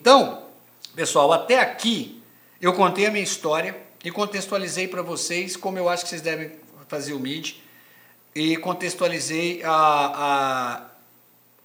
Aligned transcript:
Então, 0.00 0.44
pessoal, 0.96 1.30
até 1.30 1.60
aqui 1.60 2.22
eu 2.58 2.72
contei 2.72 3.04
a 3.04 3.10
minha 3.10 3.22
história 3.22 3.76
e 4.02 4.10
contextualizei 4.10 4.88
para 4.88 5.02
vocês 5.02 5.58
como 5.58 5.76
eu 5.76 5.90
acho 5.90 6.04
que 6.04 6.08
vocês 6.08 6.22
devem 6.22 6.52
fazer 6.88 7.12
o 7.12 7.20
MID 7.20 7.62
e 8.34 8.56
contextualizei 8.56 9.62
a, 9.62 9.70
a, 9.70 10.82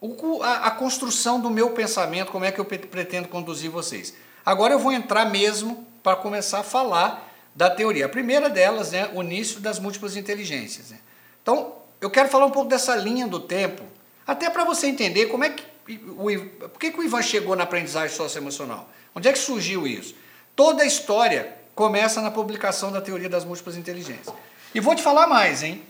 a, 0.01 0.67
a 0.67 0.71
construção 0.71 1.39
do 1.39 1.49
meu 1.49 1.69
pensamento, 1.69 2.29
como 2.29 2.43
é 2.43 2.51
que 2.51 2.59
eu 2.59 2.65
pretendo 2.65 3.29
conduzir 3.29 3.71
vocês. 3.71 4.13
Agora 4.45 4.73
eu 4.73 4.79
vou 4.79 4.91
entrar 4.91 5.23
mesmo 5.23 5.87
para 6.03 6.17
começar 6.17 6.59
a 6.59 6.63
falar 6.63 7.33
da 7.55 7.69
teoria. 7.69 8.05
A 8.05 8.09
primeira 8.09 8.49
delas 8.49 8.93
é 8.93 9.03
né, 9.03 9.11
o 9.13 9.23
início 9.23 9.61
das 9.61 9.79
múltiplas 9.79 10.17
inteligências. 10.17 10.91
Né? 10.91 10.99
Então, 11.41 11.73
eu 12.01 12.09
quero 12.09 12.27
falar 12.27 12.47
um 12.47 12.51
pouco 12.51 12.67
dessa 12.67 12.97
linha 12.97 13.27
do 13.27 13.39
tempo, 13.39 13.81
até 14.27 14.49
para 14.49 14.65
você 14.65 14.87
entender 14.87 15.27
como 15.27 15.45
é 15.45 15.51
que 15.51 15.74
por 15.85 16.79
que, 16.79 16.91
que 16.91 16.99
o 16.99 17.03
Ivan 17.03 17.21
chegou 17.21 17.55
na 17.55 17.63
aprendizagem 17.63 18.15
socioemocional. 18.15 18.89
Onde 19.13 19.29
é 19.29 19.33
que 19.33 19.39
surgiu 19.39 19.85
isso? 19.85 20.15
Toda 20.55 20.83
a 20.83 20.85
história 20.85 21.55
começa 21.75 22.21
na 22.21 22.31
publicação 22.31 22.91
da 22.91 23.01
teoria 23.01 23.29
das 23.29 23.45
múltiplas 23.45 23.77
inteligências. 23.77 24.33
E 24.73 24.79
vou 24.79 24.95
te 24.95 25.03
falar 25.03 25.27
mais, 25.27 25.61
hein? 25.61 25.83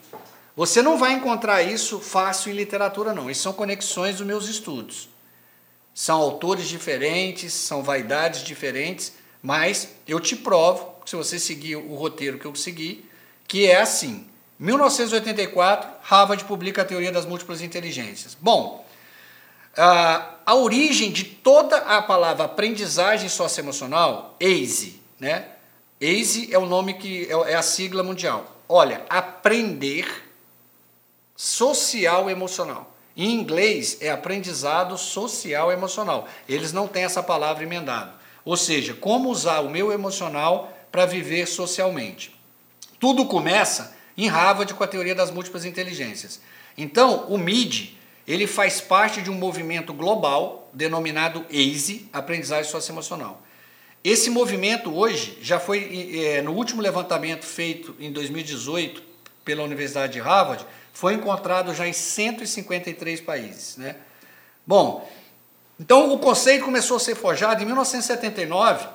Você 0.56 0.82
não 0.82 0.98
vai 0.98 1.14
encontrar 1.14 1.62
isso 1.62 2.00
fácil 2.00 2.52
em 2.52 2.56
literatura, 2.56 3.14
não. 3.14 3.30
Isso 3.30 3.44
são 3.44 3.54
conexões 3.54 4.18
dos 4.18 4.28
meus 4.28 4.48
estudos. 4.48 5.10
São 5.94 6.20
autores 6.20 6.68
diferentes, 6.68 7.54
são 7.54 7.82
vaidades 7.82 8.44
diferentes, 8.44 9.14
mas 9.42 9.90
eu 10.08 10.20
te 10.20 10.36
provo, 10.36 10.94
se 11.06 11.16
você 11.16 11.40
seguir 11.40 11.78
o 11.78 11.96
roteiro 11.96 12.38
que 12.38 12.46
eu 12.46 12.56
segui, 12.56 13.06
que 13.48 13.66
é 13.66 13.82
assim. 13.82 14.28
1984, 14.60 15.90
Harvard 16.02 16.46
publica 16.46 16.82
a 16.82 16.86
teoria 16.86 17.12
das 17.12 17.26
múltiplas 17.26 17.62
inteligências. 17.62 18.38
Bom, 18.40 18.85
a, 19.78 20.36
a 20.46 20.56
origem 20.56 21.12
de 21.12 21.24
toda 21.24 21.78
a 21.78 22.02
palavra 22.02 22.46
aprendizagem 22.46 23.30
socioemocional, 23.30 24.36
ACE, 24.40 25.02
né? 25.20 25.50
ACE 26.00 26.54
é 26.54 26.58
o 26.58 26.66
nome 26.66 26.96
que 26.96 27.28
é, 27.30 27.52
é 27.52 27.56
a 27.56 27.62
sigla 27.62 28.04
mundial. 28.04 28.56
Olha, 28.68 29.06
aprender 29.10 30.06
social 31.36 32.30
emocional. 32.30 32.96
Em 33.16 33.32
inglês 33.32 33.98
é 34.02 34.10
aprendizado 34.10 34.98
social 34.98 35.72
emocional. 35.72 36.28
Eles 36.50 36.74
não 36.74 36.88
têm 36.88 37.04
essa 37.04 37.24
palavra 37.24 37.64
emendada. 37.64 38.14
Ou 38.44 38.58
seja, 38.58 38.94
como 38.94 39.30
usar 39.30 39.62
o 39.62 39.70
meu 39.70 39.92
emocional 39.92 40.72
para 40.92 41.06
viver 41.06 41.48
socialmente. 41.48 42.36
Tudo 43.00 43.26
começa 43.26 43.96
em 44.18 44.28
Harvard 44.28 44.74
com 44.74 44.84
a 44.84 44.88
teoria 44.88 45.16
das 45.16 45.32
múltiplas 45.32 45.66
inteligências. 45.66 46.42
Então, 46.78 47.26
o 47.30 47.38
MID, 47.38 47.98
ele 48.28 48.48
faz 48.48 48.82
parte 48.82 49.22
de 49.22 49.30
um 49.30 49.36
movimento 49.36 49.94
global 49.94 50.70
denominado 50.74 51.46
ACE, 51.50 52.10
aprendizagem 52.12 52.70
socioemocional. 52.70 53.42
Esse 54.04 54.30
movimento 54.30 54.96
hoje 54.96 55.38
já 55.42 55.60
foi 55.60 56.20
é, 56.20 56.42
no 56.42 56.54
último 56.54 56.82
levantamento 56.82 57.46
feito 57.46 57.96
em 58.00 58.12
2018 58.12 59.02
pela 59.44 59.64
Universidade 59.64 60.14
de 60.14 60.20
Harvard, 60.20 60.66
foi 60.94 61.14
encontrado 61.14 61.74
já 61.74 61.88
em 61.88 61.94
153 61.94 63.22
países. 63.22 63.78
Né? 63.78 63.96
Bom, 64.66 65.10
então 65.80 66.14
o 66.14 66.20
conceito 66.20 66.66
começou 66.66 66.98
a 66.98 67.00
ser 67.00 67.16
forjado 67.16 67.62
em 67.62 67.66
1979. 67.66 68.88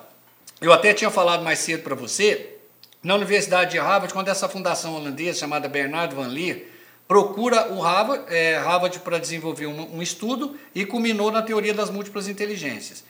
Eu 0.59 0.73
até 0.73 0.93
tinha 0.93 1.09
falado 1.09 1.43
mais 1.43 1.59
cedo 1.59 1.83
para 1.83 1.95
você, 1.95 2.57
na 3.03 3.15
Universidade 3.15 3.71
de 3.71 3.79
Harvard, 3.79 4.13
quando 4.13 4.27
essa 4.29 4.47
fundação 4.47 4.95
holandesa 4.95 5.39
chamada 5.39 5.67
Bernard 5.67 6.13
Van 6.13 6.27
Leer 6.27 6.70
procura 7.11 7.73
o 7.73 7.81
Harvard, 7.81 8.33
é, 8.33 8.55
Harvard 8.55 8.97
para 8.99 9.19
desenvolver 9.19 9.67
um, 9.67 9.97
um, 9.97 10.01
estudo 10.01 10.57
e 10.73 10.85
culminou 10.85 11.29
na 11.29 11.41
teoria 11.41 11.73
das 11.73 11.89
múltiplas 11.89 12.29
inteligências. 12.29 13.03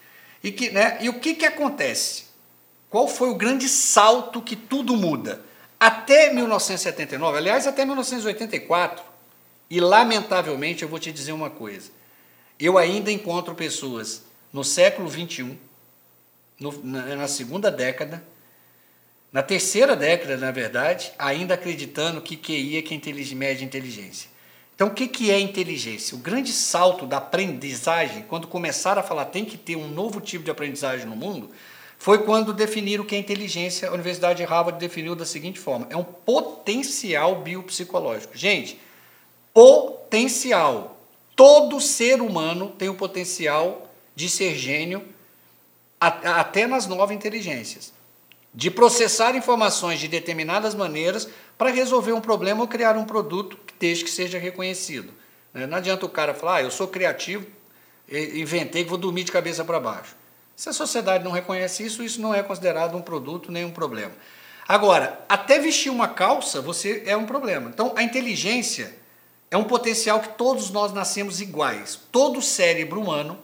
E, 0.43 0.51
que, 0.51 0.71
né, 0.71 0.97
e 1.01 1.07
o 1.07 1.19
que, 1.19 1.35
que 1.35 1.45
acontece? 1.45 2.23
Qual 2.89 3.07
foi 3.07 3.29
o 3.29 3.35
grande 3.35 3.69
salto 3.69 4.41
que 4.41 4.55
tudo 4.55 4.97
muda? 4.97 5.45
Até 5.79 6.33
1979, 6.33 7.37
aliás, 7.37 7.67
até 7.67 7.85
1984, 7.85 9.05
e 9.69 9.79
lamentavelmente 9.79 10.81
eu 10.81 10.89
vou 10.89 10.97
te 10.97 11.11
dizer 11.11 11.33
uma 11.33 11.51
coisa: 11.51 11.91
eu 12.59 12.79
ainda 12.79 13.11
encontro 13.11 13.53
pessoas 13.53 14.23
no 14.51 14.63
século 14.63 15.07
21, 15.07 15.55
no, 16.59 16.83
na, 16.83 17.15
na 17.17 17.27
segunda 17.27 17.69
década, 17.69 18.23
na 19.31 19.41
terceira 19.41 19.95
década, 19.95 20.35
na 20.37 20.51
verdade, 20.51 21.11
ainda 21.17 21.53
acreditando 21.53 22.21
que 22.21 22.35
QI 22.35 22.77
é 22.77 22.81
que 22.81 22.93
é 22.93 23.35
média 23.35 23.63
inteligência. 23.63 24.29
Então, 24.75 24.87
o 24.87 24.93
que, 24.93 25.07
que 25.07 25.29
é 25.29 25.39
inteligência? 25.39 26.15
O 26.15 26.19
grande 26.19 26.51
salto 26.51 27.05
da 27.05 27.17
aprendizagem, 27.17 28.23
quando 28.23 28.47
começaram 28.47 28.99
a 28.99 29.03
falar 29.03 29.25
tem 29.25 29.45
que 29.45 29.57
ter 29.57 29.75
um 29.75 29.87
novo 29.87 30.19
tipo 30.19 30.43
de 30.43 30.51
aprendizagem 30.51 31.05
no 31.05 31.15
mundo, 31.15 31.51
foi 31.99 32.23
quando 32.23 32.51
definiram 32.51 33.03
o 33.03 33.07
que 33.07 33.15
é 33.15 33.19
inteligência. 33.19 33.87
A 33.87 33.93
Universidade 33.93 34.37
de 34.37 34.43
Harvard 34.43 34.79
definiu 34.79 35.15
da 35.15 35.23
seguinte 35.23 35.59
forma: 35.59 35.85
é 35.91 35.95
um 35.95 36.03
potencial 36.03 37.41
biopsicológico. 37.41 38.35
Gente, 38.35 38.79
potencial. 39.53 40.97
Todo 41.35 41.79
ser 41.79 42.19
humano 42.19 42.69
tem 42.69 42.89
o 42.89 42.95
potencial 42.95 43.87
de 44.15 44.29
ser 44.29 44.55
gênio 44.55 45.07
até 45.99 46.65
nas 46.65 46.87
nove 46.87 47.13
inteligências, 47.13 47.93
de 48.53 48.69
processar 48.69 49.35
informações 49.35 49.99
de 49.99 50.07
determinadas 50.07 50.75
maneiras 50.75 51.27
para 51.57 51.69
resolver 51.69 52.11
um 52.11 52.21
problema 52.21 52.61
ou 52.61 52.67
criar 52.67 52.97
um 52.97 53.05
produto 53.05 53.57
que 53.65 53.73
desde 53.79 54.03
que 54.03 54.09
seja 54.09 54.37
reconhecido. 54.37 55.13
Né? 55.53 55.65
Não 55.65 55.77
adianta 55.77 56.05
o 56.05 56.09
cara 56.09 56.33
falar, 56.33 56.55
ah, 56.55 56.61
eu 56.63 56.71
sou 56.71 56.87
criativo, 56.87 57.45
inventei 58.09 58.83
vou 58.83 58.97
dormir 58.97 59.23
de 59.23 59.31
cabeça 59.31 59.63
para 59.63 59.79
baixo. 59.79 60.15
Se 60.55 60.69
a 60.69 60.73
sociedade 60.73 61.23
não 61.23 61.31
reconhece 61.31 61.83
isso, 61.85 62.03
isso 62.03 62.21
não 62.21 62.35
é 62.35 62.43
considerado 62.43 62.95
um 62.95 63.01
produto 63.01 63.51
nem 63.51 63.65
um 63.65 63.71
problema. 63.71 64.11
Agora, 64.67 65.23
até 65.27 65.59
vestir 65.59 65.89
uma 65.89 66.07
calça, 66.07 66.61
você 66.61 67.03
é 67.05 67.15
um 67.17 67.25
problema. 67.25 67.69
Então, 67.69 67.93
a 67.95 68.03
inteligência 68.03 68.95
é 69.49 69.57
um 69.57 69.63
potencial 69.63 70.19
que 70.19 70.29
todos 70.29 70.69
nós 70.69 70.93
nascemos 70.93 71.41
iguais. 71.41 71.99
Todo 72.11 72.41
cérebro 72.41 73.01
humano 73.01 73.39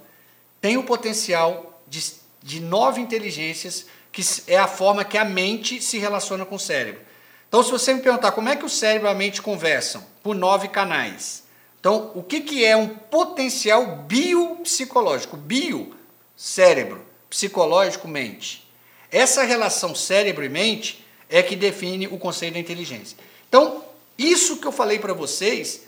tem 0.62 0.78
o 0.78 0.84
potencial 0.84 1.82
de, 1.88 2.14
de 2.42 2.60
nove 2.60 3.02
inteligências, 3.02 3.88
que 4.18 4.52
é 4.52 4.58
a 4.58 4.68
forma 4.68 5.06
que 5.06 5.16
a 5.16 5.24
mente 5.24 5.80
se 5.80 6.00
relaciona 6.00 6.44
com 6.44 6.56
o 6.56 6.60
cérebro. 6.60 7.02
Então, 7.48 7.62
se 7.62 7.70
você 7.70 7.94
me 7.94 8.02
perguntar 8.02 8.32
como 8.32 8.50
é 8.50 8.56
que 8.56 8.66
o 8.66 8.70
cérebro 8.70 9.08
e 9.08 9.12
a 9.12 9.14
mente 9.14 9.44
conversam, 9.44 10.04
por 10.24 10.36
nove 10.36 10.70
canais. 10.70 11.44
Então, 11.80 12.12
o 12.16 12.24
que, 12.24 12.42
que 12.42 12.66
é 12.66 12.76
um 12.76 12.88
potencial 12.88 13.86
biopsicológico? 14.08 15.38
Bio, 15.38 15.96
cérebro 16.36 17.06
psicológico, 17.30 18.08
mente. 18.08 18.68
Essa 19.12 19.44
relação 19.44 19.94
cérebro 19.94 20.44
e 20.44 20.50
mente 20.50 21.06
é 21.30 21.44
que 21.44 21.56
define 21.56 22.08
o 22.08 22.18
conceito 22.18 22.56
da 22.56 22.60
inteligência. 22.60 23.16
Então, 23.48 23.86
isso 24.18 24.58
que 24.58 24.66
eu 24.66 24.72
falei 24.72 24.98
para 24.98 25.14
vocês, 25.14 25.84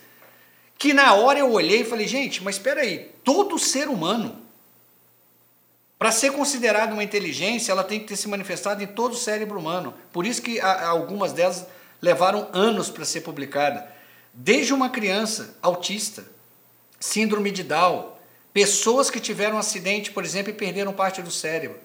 que 0.77 0.93
na 0.93 1.15
hora 1.15 1.39
eu 1.39 1.51
olhei 1.51 1.81
e 1.81 1.85
falei, 1.85 2.07
gente, 2.07 2.43
mas 2.43 2.57
espera 2.57 2.81
aí, 2.81 3.09
todo 3.23 3.57
ser 3.57 3.89
humano, 3.89 4.39
para 5.99 6.11
ser 6.11 6.31
considerado 6.31 6.93
uma 6.93 7.03
inteligência, 7.03 7.71
ela 7.71 7.83
tem 7.83 7.99
que 7.99 8.07
ter 8.07 8.15
se 8.15 8.27
manifestado 8.27 8.81
em 8.81 8.87
todo 8.87 9.11
o 9.11 9.17
cérebro 9.17 9.59
humano. 9.59 9.93
Por 10.11 10.25
isso 10.25 10.41
que 10.41 10.59
algumas 10.59 11.33
delas 11.33 11.67
levaram 12.01 12.49
anos 12.53 12.89
para 12.89 13.05
ser 13.05 13.21
publicada. 13.21 13.87
Desde 14.33 14.73
uma 14.73 14.89
criança 14.89 15.55
autista, 15.61 16.25
síndrome 16.99 17.51
de 17.51 17.63
Down, 17.63 18.17
Pessoas 18.51 19.09
que 19.09 19.19
tiveram 19.19 19.57
um 19.57 19.59
acidente, 19.59 20.11
por 20.11 20.23
exemplo, 20.23 20.51
e 20.51 20.55
perderam 20.55 20.91
parte 20.91 21.21
do 21.21 21.29
cérebro. 21.29 21.79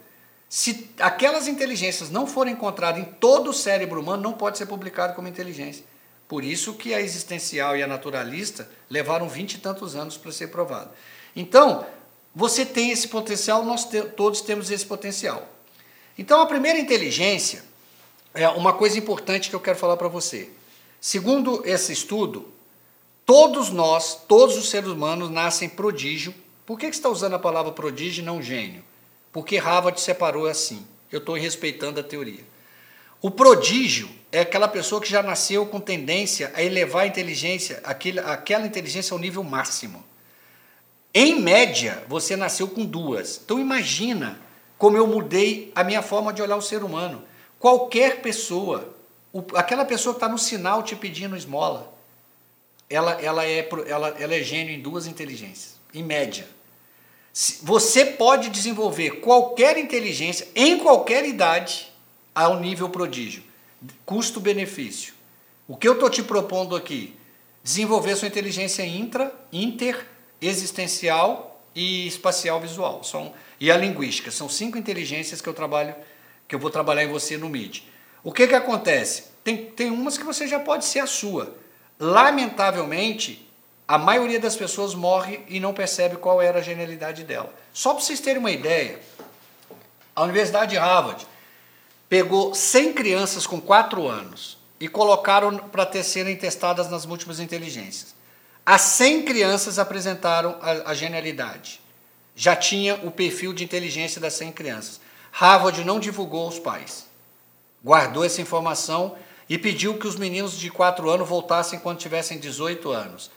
Se 0.49 0.91
aquelas 0.99 1.47
inteligências 1.47 2.11
não 2.11 2.27
forem 2.27 2.55
encontradas 2.55 3.01
em 3.01 3.05
todo 3.05 3.51
o 3.51 3.55
cérebro 3.55 4.01
humano, 4.01 4.23
não 4.23 4.33
pode 4.33 4.57
ser 4.57 4.67
publicado 4.67 5.15
como 5.15 5.29
inteligência. 5.29 5.85
Por 6.27 6.43
isso 6.43 6.75
que 6.75 6.95
a 6.95 7.01
existencial 7.01 7.77
e 7.77 7.83
a 7.83 7.87
naturalista 7.87 8.69
levaram 8.89 9.29
vinte 9.29 9.55
e 9.55 9.59
tantos 9.59 9.95
anos 9.95 10.17
para 10.17 10.33
ser 10.33 10.49
provado. 10.49 10.91
Então, 11.37 11.87
você 12.35 12.67
tem 12.67 12.91
esse 12.91 13.09
potencial, 13.09 13.65
nós 13.65 13.85
te, 13.85 14.03
todos 14.03 14.41
temos 14.41 14.71
esse 14.71 14.85
potencial. 14.85 15.49
Então, 16.19 16.41
a 16.41 16.47
primeira 16.47 16.79
inteligência 16.79 17.65
é 18.33 18.49
uma 18.49 18.73
coisa 18.73 18.99
importante 18.99 19.49
que 19.49 19.57
eu 19.57 19.61
quero 19.61 19.79
falar 19.79 19.97
para 19.97 20.09
você. 20.09 20.51
Segundo 21.01 21.63
esse 21.67 21.93
estudo, 21.93 22.49
todos 23.25 23.71
nós, 23.71 24.19
todos 24.27 24.57
os 24.57 24.71
seres 24.71 24.89
humanos 24.89 25.31
nascem 25.31 25.69
prodígio 25.69 26.35
por 26.67 26.79
que, 26.79 26.87
você 26.87 26.93
está 26.93 27.11
usando 27.11 27.35
a 27.35 27.39
palavra 27.39 27.73
prodígio 27.73 28.23
e 28.23 28.25
não 28.25 28.41
gênio? 28.41 28.83
Porque 29.31 29.59
Harvard 29.59 30.01
separou 30.01 30.47
assim. 30.47 30.87
Eu 31.13 31.19
estou 31.19 31.35
respeitando 31.35 32.01
a 32.01 32.03
teoria. 32.03 32.41
O 33.21 33.31
prodígio 33.31 34.09
é 34.33 34.41
aquela 34.41 34.67
pessoa 34.67 35.01
que 35.01 35.09
já 35.09 35.23
nasceu 35.23 35.67
com 35.67 35.79
tendência 35.79 36.51
a 36.55 36.63
elevar 36.63 37.03
a 37.03 37.07
inteligência, 37.07 37.81
aquele, 37.85 38.19
aquela 38.21 38.67
inteligência 38.67 39.13
ao 39.13 39.19
nível 39.19 39.43
máximo. 39.43 40.03
Em 41.15 41.41
média, 41.41 42.03
você 42.09 42.35
nasceu 42.35 42.67
com 42.67 42.85
duas. 42.85 43.41
Então 43.45 43.61
imagina 43.61 44.41
como 44.77 44.97
eu 44.97 45.07
mudei 45.07 45.71
a 45.73 45.85
minha 45.85 46.03
forma 46.03 46.33
de 46.33 46.43
olhar 46.43 46.57
o 46.57 46.63
ser 46.63 46.83
humano. 46.83 47.23
Qualquer 47.59 48.21
pessoa, 48.21 48.95
aquela 49.55 49.85
pessoa 49.85 50.13
que 50.13 50.19
está 50.19 50.29
no 50.29 50.37
sinal 50.37 50.83
te 50.83 50.97
pedindo 50.97 51.37
esmola, 51.37 51.95
ela, 52.91 53.13
ela, 53.23 53.47
é, 53.47 53.69
ela, 53.87 54.09
ela 54.09 54.35
é 54.35 54.43
gênio 54.43 54.75
em 54.75 54.81
duas 54.81 55.07
inteligências, 55.07 55.81
em 55.95 56.03
média. 56.03 56.47
Você 57.63 58.05
pode 58.05 58.51
desenvolver 58.51 59.21
qualquer 59.21 59.79
inteligência 59.79 60.49
em 60.55 60.79
qualquer 60.79 61.25
idade 61.25 61.93
ao 62.35 62.61
nível 62.61 62.89
prodígio. 62.89 63.43
Custo-benefício. 64.05 65.15
O 65.67 65.77
que 65.77 65.89
eu 65.89 65.95
estou 65.95 66.11
te 66.11 66.23
propondo 66.23 66.77
aqui? 66.77 67.17
Desenvolver 67.63 68.17
sua 68.17 68.29
inteligência 68.29 68.85
intra, 68.85 69.35
inter, 69.53 70.07
existencial 70.41 71.61
e 71.75 72.07
espacial 72.07 72.61
visual. 72.61 73.03
São, 73.03 73.33
e 73.61 73.71
a 73.71 73.77
linguística. 73.77 74.31
São 74.31 74.49
cinco 74.49 74.79
inteligências 74.79 75.41
que 75.41 75.49
eu 75.49 75.55
trabalho, 75.55 75.95
que 76.47 76.55
eu 76.55 76.59
vou 76.59 76.71
trabalhar 76.71 77.05
em 77.05 77.09
você 77.09 77.37
no 77.37 77.49
MID. 77.49 77.85
O 78.23 78.33
que, 78.33 78.47
que 78.47 78.55
acontece? 78.55 79.25
Tem, 79.43 79.57
tem 79.57 79.91
umas 79.91 80.17
que 80.17 80.25
você 80.25 80.47
já 80.47 80.59
pode 80.59 80.85
ser 80.85 81.01
a 81.01 81.07
sua. 81.07 81.55
Lamentavelmente, 81.99 83.49
a 83.87 83.99
maioria 83.99 84.41
das 84.41 84.57
pessoas 84.57 84.95
morre 84.95 85.41
e 85.49 85.61
não 85.61 85.75
percebe 85.75 86.17
qual 86.17 86.41
era 86.41 86.59
a 86.59 86.63
genialidade 86.63 87.23
dela. 87.25 87.53
Só 87.73 87.93
para 87.93 88.03
vocês 88.03 88.21
terem 88.21 88.39
uma 88.39 88.51
ideia, 88.51 88.99
a 90.17 90.23
Universidade 90.23 90.71
de 90.71 90.79
Harvard 90.79 91.27
pegou 92.09 92.55
100 92.55 92.93
crianças 92.95 93.47
com 93.47 93.61
4 93.61 94.07
anos 94.09 94.57
e 94.81 94.89
colocaram 94.89 95.59
para 95.59 96.03
serem 96.03 96.37
testadas 96.37 96.91
nas 96.91 97.05
múltiplas 97.05 97.41
inteligências. 97.41 98.14
As 98.67 98.81
100 98.83 99.23
crianças 99.25 99.79
apresentaram 99.79 100.57
a, 100.61 100.91
a 100.91 100.95
genialidade. 100.95 101.81
Já 102.35 102.57
tinha 102.57 102.95
o 102.97 103.11
perfil 103.11 103.53
de 103.53 103.63
inteligência 103.63 104.21
das 104.21 104.33
100 104.35 104.53
crianças. 104.53 105.01
Harvard 105.31 105.85
não 105.85 106.01
divulgou 106.01 106.47
aos 106.47 106.59
pais. 106.59 107.07
Guardou 107.85 108.25
essa 108.25 108.41
informação 108.41 109.17
e 109.49 109.59
pediu 109.59 109.99
que 109.99 110.07
os 110.07 110.17
meninos 110.17 110.59
de 110.59 110.71
4 110.71 111.09
anos 111.11 111.29
voltassem 111.29 111.79
quando 111.79 111.99
tivessem 111.99 112.39
18 112.39 112.91
anos. 112.91 113.31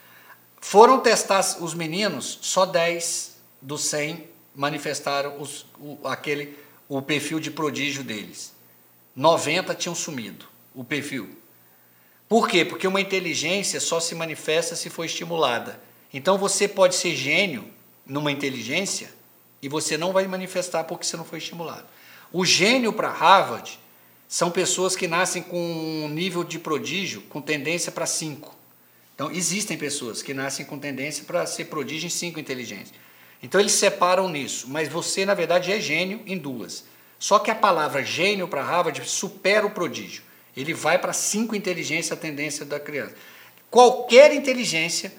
Foram 0.62 1.00
testar 1.00 1.42
os 1.60 1.74
meninos, 1.74 2.40
só 2.42 2.66
10 2.66 3.38
dos 3.62 3.82
100 3.86 4.30
manifestaram 4.56 5.40
os, 5.40 5.66
o, 5.80 6.00
aquele, 6.08 6.58
o 6.90 7.02
perfil 7.02 7.40
de 7.40 7.52
prodígio 7.52 8.04
deles. 8.04 8.56
90 9.16 9.76
tinham 9.76 9.94
sumido 9.94 10.46
o 10.74 10.84
perfil. 10.84 11.37
Por 12.28 12.48
quê? 12.48 12.66
Porque 12.66 12.88
uma 12.88 13.02
inteligência 13.02 13.80
só 13.80 14.00
se 14.00 14.14
manifesta 14.14 14.76
se 14.76 14.90
for 14.90 15.06
estimulada. 15.06 15.82
Então 16.14 16.38
você 16.38 16.68
pode 16.68 16.96
ser 16.96 17.16
gênio 17.16 17.66
numa 18.06 18.32
inteligência 18.32 19.10
e 19.62 19.70
você 19.70 19.98
não 19.98 20.12
vai 20.12 20.28
manifestar 20.28 20.84
porque 20.84 21.06
você 21.06 21.18
não 21.18 21.26
foi 21.26 21.40
estimulado. 21.40 21.86
O 22.32 22.46
gênio 22.46 22.92
para 22.92 23.10
Harvard 23.10 23.80
são 24.28 24.52
pessoas 24.52 24.96
que 24.96 25.08
nascem 25.08 25.42
com 25.42 25.58
um 25.58 26.10
nível 26.10 26.44
de 26.44 26.60
prodígio 26.60 27.22
com 27.24 27.42
tendência 27.42 27.92
para 27.92 28.06
5. 28.06 28.56
Então, 29.16 29.32
existem 29.32 29.78
pessoas 29.78 30.22
que 30.22 30.34
nascem 30.34 30.66
com 30.66 30.78
tendência 30.78 31.24
para 31.24 31.46
ser 31.48 31.66
prodígio 31.66 32.06
em 32.06 32.10
cinco 32.12 32.40
inteligências. 32.40 32.94
Então, 33.42 33.60
eles 33.60 33.72
separam 33.72 34.30
nisso, 34.30 34.68
mas 34.70 34.90
você, 34.90 35.26
na 35.26 35.34
verdade, 35.34 35.72
é 35.72 35.80
gênio 35.80 36.22
em 36.26 36.38
duas. 36.38 36.84
Só 37.18 37.40
que 37.40 37.50
a 37.50 37.56
palavra 37.56 38.04
gênio 38.04 38.48
para 38.48 38.64
Harvard 38.64 39.04
supera 39.10 39.66
o 39.66 39.72
prodígio. 39.72 40.22
Ele 40.58 40.74
vai 40.74 40.98
para 40.98 41.14
cinco 41.14 41.56
inteligências, 41.56 42.12
a 42.12 42.20
tendência 42.20 42.66
da 42.66 42.80
criança. 42.80 43.14
Qualquer 43.70 44.34
inteligência 44.34 45.14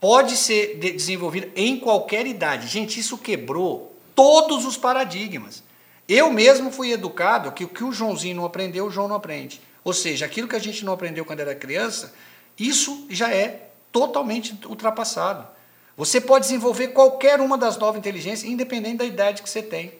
pode 0.00 0.34
ser 0.34 0.78
desenvolvida 0.78 1.50
em 1.54 1.78
qualquer 1.78 2.26
idade. 2.26 2.66
Gente, 2.66 2.98
isso 2.98 3.18
quebrou 3.18 3.94
todos 4.14 4.64
os 4.64 4.78
paradigmas. 4.78 5.62
Eu 6.08 6.32
mesmo 6.32 6.72
fui 6.72 6.90
educado 6.90 7.52
que 7.52 7.64
o 7.64 7.68
que 7.68 7.84
o 7.84 7.92
Joãozinho 7.92 8.36
não 8.36 8.46
aprendeu, 8.46 8.86
o 8.86 8.90
João 8.90 9.08
não 9.08 9.16
aprende. 9.16 9.60
Ou 9.84 9.92
seja, 9.92 10.24
aquilo 10.24 10.48
que 10.48 10.56
a 10.56 10.60
gente 10.60 10.84
não 10.84 10.94
aprendeu 10.94 11.24
quando 11.24 11.40
era 11.40 11.54
criança, 11.54 12.14
isso 12.58 13.06
já 13.10 13.30
é 13.30 13.68
totalmente 13.92 14.58
ultrapassado. 14.66 15.46
Você 15.98 16.20
pode 16.20 16.46
desenvolver 16.46 16.88
qualquer 16.88 17.40
uma 17.40 17.58
das 17.58 17.76
nove 17.76 17.98
inteligências, 17.98 18.50
independente 18.50 18.98
da 18.98 19.04
idade 19.04 19.42
que 19.42 19.50
você 19.50 19.60
tem. 19.60 19.97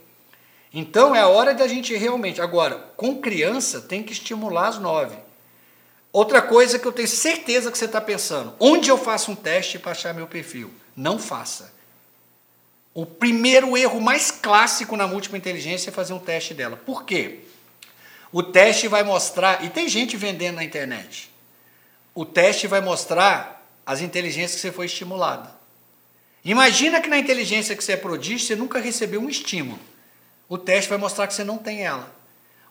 Então 0.73 1.15
é 1.15 1.21
a 1.21 1.29
hora 1.29 1.55
da 1.55 1.67
gente 1.67 1.95
realmente. 1.97 2.41
Agora, 2.41 2.77
com 2.97 3.21
criança, 3.21 3.81
tem 3.81 4.03
que 4.03 4.13
estimular 4.13 4.69
as 4.69 4.79
nove. 4.79 5.17
Outra 6.13 6.43
coisa 6.43 6.79
que 6.79 6.87
eu 6.87 6.93
tenho 6.93 7.09
certeza 7.09 7.71
que 7.71 7.79
você 7.79 7.87
está 7.87 8.01
pensando: 8.01 8.55
onde 8.59 8.91
eu 8.91 8.99
faço 8.99 9.31
um 9.31 9.37
teste 9.37 9.79
para 9.79 9.93
achar 9.93 10.15
meu 10.15 10.27
perfil? 10.27 10.71
Não 10.97 11.19
faça. 11.19 11.73
O 12.93 13.07
primeiro 13.07 13.77
erro 13.77 14.01
mais 14.01 14.31
clássico 14.31 14.97
na 14.97 15.07
múltipla 15.07 15.39
inteligência 15.39 15.91
é 15.91 15.93
fazer 15.93 16.13
um 16.13 16.19
teste 16.19 16.53
dela. 16.53 16.77
Por 16.77 17.05
quê? 17.05 17.41
O 18.33 18.43
teste 18.43 18.89
vai 18.89 19.03
mostrar, 19.03 19.65
e 19.65 19.71
tem 19.71 19.89
gente 19.89 20.17
vendendo 20.17 20.57
na 20.57 20.65
internet 20.65 21.31
o 22.19 22.25
teste 22.25 22.67
vai 22.67 22.81
mostrar 22.81 23.65
as 23.87 24.01
inteligências 24.01 24.57
que 24.57 24.61
você 24.61 24.73
foi 24.73 24.87
estimulado. 24.87 25.49
Imagina 26.45 27.01
que 27.01 27.09
na 27.09 27.17
inteligência 27.17 27.77
que 27.77 27.85
você 27.85 27.93
é 27.93 27.97
prodígio, 27.97 28.45
você 28.45 28.57
nunca 28.57 28.81
recebeu 28.81 29.21
um 29.21 29.29
estímulo. 29.29 29.79
O 30.49 30.57
teste 30.57 30.89
vai 30.89 30.99
mostrar 30.99 31.27
que 31.27 31.35
você 31.35 31.45
não 31.45 31.59
tem 31.59 31.85
ela. 31.85 32.17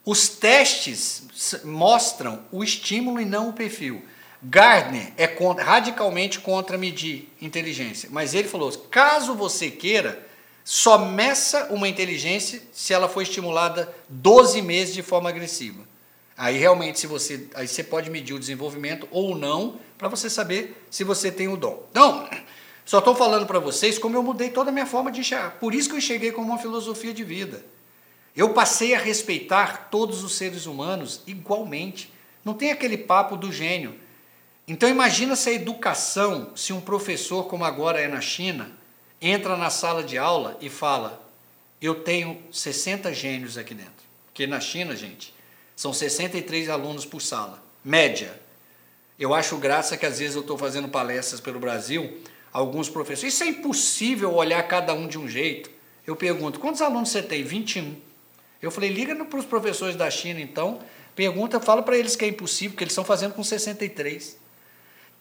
Os 0.04 0.30
testes 0.30 1.24
mostram 1.64 2.46
o 2.52 2.64
estímulo 2.64 3.20
e 3.20 3.26
não 3.26 3.50
o 3.50 3.54
perfil. 3.54 4.04
Gardner 4.42 5.14
é 5.18 5.28
contra, 5.28 5.64
radicalmente 5.64 6.40
contra 6.40 6.78
medir 6.78 7.32
inteligência, 7.42 8.10
mas 8.12 8.34
ele 8.34 8.48
falou: 8.48 8.72
caso 8.90 9.36
você 9.36 9.70
queira, 9.70 10.26
só 10.64 10.98
meça 10.98 11.68
uma 11.72 11.88
inteligência 11.88 12.62
se 12.72 12.94
ela 12.94 13.10
foi 13.10 13.24
estimulada 13.24 13.94
12 14.10 14.62
meses 14.62 14.94
de 14.94 15.02
forma 15.02 15.30
agressiva. 15.30 15.84
Aí 16.38 16.58
realmente 16.58 17.00
se 17.00 17.08
você, 17.08 17.48
aí 17.56 17.68
você 17.68 17.84
pode 17.84 18.12
medir 18.12 18.34
o 18.34 18.40
desenvolvimento 18.40 19.08
ou 19.12 19.36
não 19.36 19.80
para 19.98 20.08
você 20.08 20.30
saber 20.30 20.86
se 20.90 21.04
você 21.04 21.32
tem 21.32 21.48
o 21.48 21.58
dom. 21.58 21.84
Então, 21.90 22.30
só 22.88 23.00
estou 23.00 23.14
falando 23.14 23.46
para 23.46 23.60
vocês 23.60 24.00
como 24.00 24.16
eu 24.16 24.24
mudei 24.24 24.50
toda 24.50 24.70
a 24.70 24.74
minha 24.74 24.86
forma 24.86 25.12
de 25.12 25.20
enxergar. 25.20 25.60
Por 25.60 25.76
isso 25.76 25.90
que 25.90 25.96
eu 25.96 26.00
enxerguei 26.00 26.32
como 26.32 26.48
uma 26.48 26.58
filosofia 26.58 27.14
de 27.14 27.22
vida. 27.22 27.66
Eu 28.34 28.54
passei 28.54 28.96
a 28.96 28.98
respeitar 28.98 29.90
todos 29.92 30.24
os 30.24 30.38
seres 30.38 30.66
humanos 30.66 31.22
igualmente. 31.28 32.14
Não 32.46 32.54
tem 32.54 32.72
aquele 32.72 32.98
papo 32.98 33.36
do 33.36 33.52
gênio. 33.52 34.00
Então 34.66 34.88
imagina 34.88 35.36
se 35.36 35.50
a 35.50 35.54
educação, 35.54 36.56
se 36.56 36.72
um 36.72 36.80
professor 36.80 37.50
como 37.50 37.66
agora 37.66 38.00
é 38.00 38.08
na 38.08 38.22
China, 38.22 38.72
entra 39.22 39.58
na 39.58 39.70
sala 39.70 40.02
de 40.02 40.18
aula 40.18 40.58
e 40.62 40.70
fala: 40.70 41.30
"Eu 41.82 41.96
tenho 41.96 42.42
60 42.54 43.14
gênios 43.14 43.58
aqui 43.58 43.74
dentro". 43.74 44.08
Porque 44.28 44.48
na 44.48 44.62
China, 44.62 44.96
gente, 44.96 45.34
são 45.76 45.92
63 45.92 46.70
alunos 46.70 47.04
por 47.06 47.22
sala, 47.22 47.62
média. 47.84 48.40
Eu 49.20 49.34
acho 49.34 49.58
graça 49.58 49.98
que 49.98 50.06
às 50.06 50.20
vezes 50.20 50.36
eu 50.36 50.42
estou 50.42 50.58
fazendo 50.58 50.88
palestras 50.88 51.42
pelo 51.42 51.60
Brasil, 51.60 52.18
alguns 52.58 52.90
professores, 52.90 53.36
isso 53.36 53.44
é 53.44 53.48
impossível 53.48 54.34
olhar 54.34 54.64
cada 54.64 54.92
um 54.92 55.08
de 55.08 55.20
um 55.20 55.28
jeito. 55.28 55.70
Eu 56.08 56.16
pergunto, 56.16 56.60
quantos 56.60 56.82
alunos 56.82 57.10
você 57.10 57.22
tem? 57.22 57.44
21. 57.44 57.96
Eu 58.60 58.72
falei, 58.72 58.90
liga 58.90 59.14
para 59.24 59.38
os 59.38 59.46
professores 59.46 59.96
da 59.96 60.10
China 60.10 60.42
então, 60.42 60.80
pergunta, 61.16 61.60
fala 61.60 61.84
para 61.84 61.96
eles 61.96 62.16
que 62.16 62.26
é 62.26 62.28
impossível, 62.28 62.76
que 62.76 62.84
eles 62.84 62.94
estão 62.94 63.06
fazendo 63.06 63.36
com 63.36 63.44
63. 63.44 64.38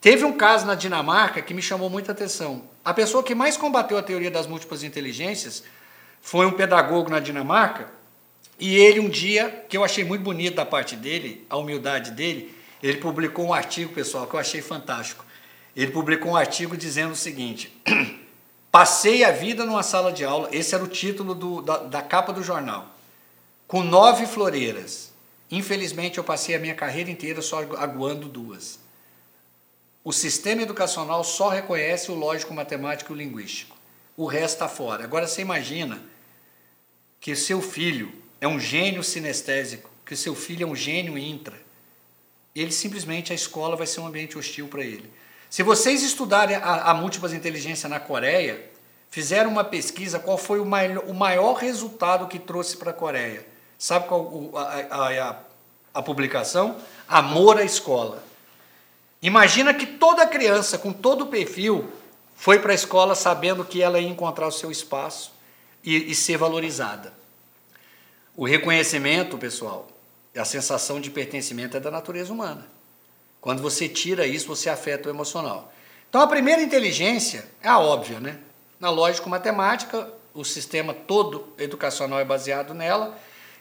Teve 0.01 0.25
um 0.25 0.33
caso 0.33 0.65
na 0.65 0.75
Dinamarca 0.75 1.43
que 1.43 1.53
me 1.53 1.61
chamou 1.61 1.91
muita 1.91 2.13
atenção. 2.13 2.63
A 2.83 2.95
pessoa 2.95 3.23
que 3.23 3.35
mais 3.35 3.55
combateu 3.59 3.99
a 3.99 4.03
teoria 4.03 4.31
das 4.31 4.47
múltiplas 4.47 4.83
inteligências 4.83 5.63
foi 6.23 6.47
um 6.47 6.53
pedagogo 6.53 7.11
na 7.11 7.21
Dinamarca 7.21 7.91
e 8.59 8.77
ele, 8.77 8.99
um 8.99 9.11
dia, 9.11 9.67
que 9.69 9.77
eu 9.77 9.85
achei 9.85 10.05
muito 10.05 10.23
bonito 10.23 10.55
da 10.55 10.65
parte 10.65 10.97
dele, 10.97 11.45
a 11.51 11.59
humildade 11.59 12.13
dele, 12.13 12.57
ele 12.83 12.97
publicou 12.97 13.45
um 13.45 13.53
artigo, 13.53 13.93
pessoal, 13.93 14.27
que 14.27 14.35
eu 14.35 14.41
achei 14.41 14.63
fantástico. 14.63 15.26
Ele 15.77 15.93
publicou 15.93 16.33
um 16.33 16.37
artigo 16.37 16.75
dizendo 16.75 17.13
o 17.13 17.17
seguinte: 17.17 17.71
Passei 18.73 19.23
a 19.23 19.31
vida 19.31 19.65
numa 19.67 19.83
sala 19.83 20.11
de 20.11 20.25
aula, 20.25 20.49
esse 20.51 20.75
era 20.75 20.83
o 20.83 20.89
título 20.89 21.35
do, 21.35 21.61
da, 21.61 21.77
da 21.79 22.03
capa 22.03 22.33
do 22.33 22.43
jornal, 22.43 22.97
com 23.67 23.83
nove 23.83 24.27
floreiras. 24.27 25.13
Infelizmente, 25.51 26.19
eu 26.19 26.25
passei 26.25 26.57
a 26.57 26.59
minha 26.59 26.75
carreira 26.75 27.11
inteira 27.11 27.41
só 27.41 27.61
aguando 27.77 28.27
duas. 28.29 28.81
O 30.03 30.13
sistema 30.13 30.63
educacional 30.63 31.23
só 31.23 31.49
reconhece 31.49 32.11
o 32.11 32.15
lógico, 32.15 32.55
matemático 32.55 33.13
e 33.13 33.15
o 33.15 33.19
linguístico. 33.19 33.77
O 34.17 34.27
resto 34.27 34.55
está 34.55 34.69
fora. 34.69 35.05
Agora 35.05 35.27
você 35.27 35.43
imagina 35.43 36.03
que 37.21 37.37
seu 37.37 37.61
filho 37.61 38.13
é 38.41 38.49
um 38.49 38.59
gênio 38.59 39.05
sinestésico, 39.05 39.91
que 40.05 40.17
seu 40.17 40.35
filho 40.35 40.65
é 40.65 40.67
um 40.67 40.77
gênio 40.77 41.17
intra, 41.19 41.61
ele 42.55 42.73
simplesmente, 42.73 43.33
a 43.33 43.35
escola 43.35 43.77
vai 43.77 43.87
ser 43.87 44.01
um 44.01 44.07
ambiente 44.07 44.39
hostil 44.39 44.67
para 44.67 44.83
ele. 44.83 45.11
Se 45.49 45.63
vocês 45.63 46.03
estudarem 46.03 46.57
a, 46.57 46.91
a 46.91 46.95
múltiplas 46.95 47.33
inteligência 47.33 47.89
na 47.89 48.01
Coreia, 48.01 48.71
fizeram 49.11 49.51
uma 49.51 49.65
pesquisa 49.65 50.19
qual 50.19 50.37
foi 50.37 50.61
o 50.61 50.65
maior, 50.65 51.05
o 51.07 51.15
maior 51.15 51.55
resultado 51.55 52.27
que 52.27 52.39
trouxe 52.39 52.77
para 52.77 52.91
a 52.91 52.95
Coreia. 52.95 53.47
Sabe 53.79 54.09
qual 54.09 54.51
a, 54.55 54.61
a, 54.61 55.31
a, 55.31 55.37
a 55.95 56.03
publicação? 56.03 56.77
Amor 57.09 57.59
à 57.59 57.65
escola. 57.65 58.23
Imagina 59.23 59.73
que 59.73 59.87
toda 59.87 60.27
criança 60.27 60.79
com 60.79 60.93
todo 60.93 61.23
o 61.23 61.27
perfil 61.29 61.91
foi 62.35 62.59
para 62.59 62.73
a 62.73 62.75
escola 62.75 63.15
sabendo 63.15 63.65
que 63.65 63.83
ela 63.83 63.99
ia 63.99 64.09
encontrar 64.09 64.47
o 64.47 64.53
seu 64.53 64.71
espaço 64.71 65.33
e, 65.83 66.11
e 66.11 66.15
ser 66.15 66.37
valorizada. 66.37 67.13
O 68.37 68.45
reconhecimento, 68.45 69.39
pessoal, 69.39 69.89
a 70.37 70.45
sensação 70.45 71.01
de 71.01 71.11
pertencimento 71.11 71.77
é 71.77 71.81
da 71.81 71.91
natureza 71.91 72.33
humana. 72.33 72.67
Quando 73.47 73.63
você 73.63 73.89
tira 73.89 74.27
isso, 74.27 74.49
você 74.49 74.69
afeta 74.69 75.09
o 75.09 75.13
emocional. 75.13 75.73
Então, 76.09 76.21
a 76.21 76.27
primeira 76.27 76.61
inteligência 76.61 77.49
é 77.63 77.69
a 77.69 77.79
óbvia, 77.79 78.19
né? 78.19 78.41
Na 78.81 78.91
lógica 78.91 79.31
matemática, 79.31 80.13
o 80.35 80.45
sistema 80.45 80.93
todo 80.93 81.47
educacional 81.57 82.19
é 82.19 82.25
baseado 82.25 82.75
nela, 82.75 83.17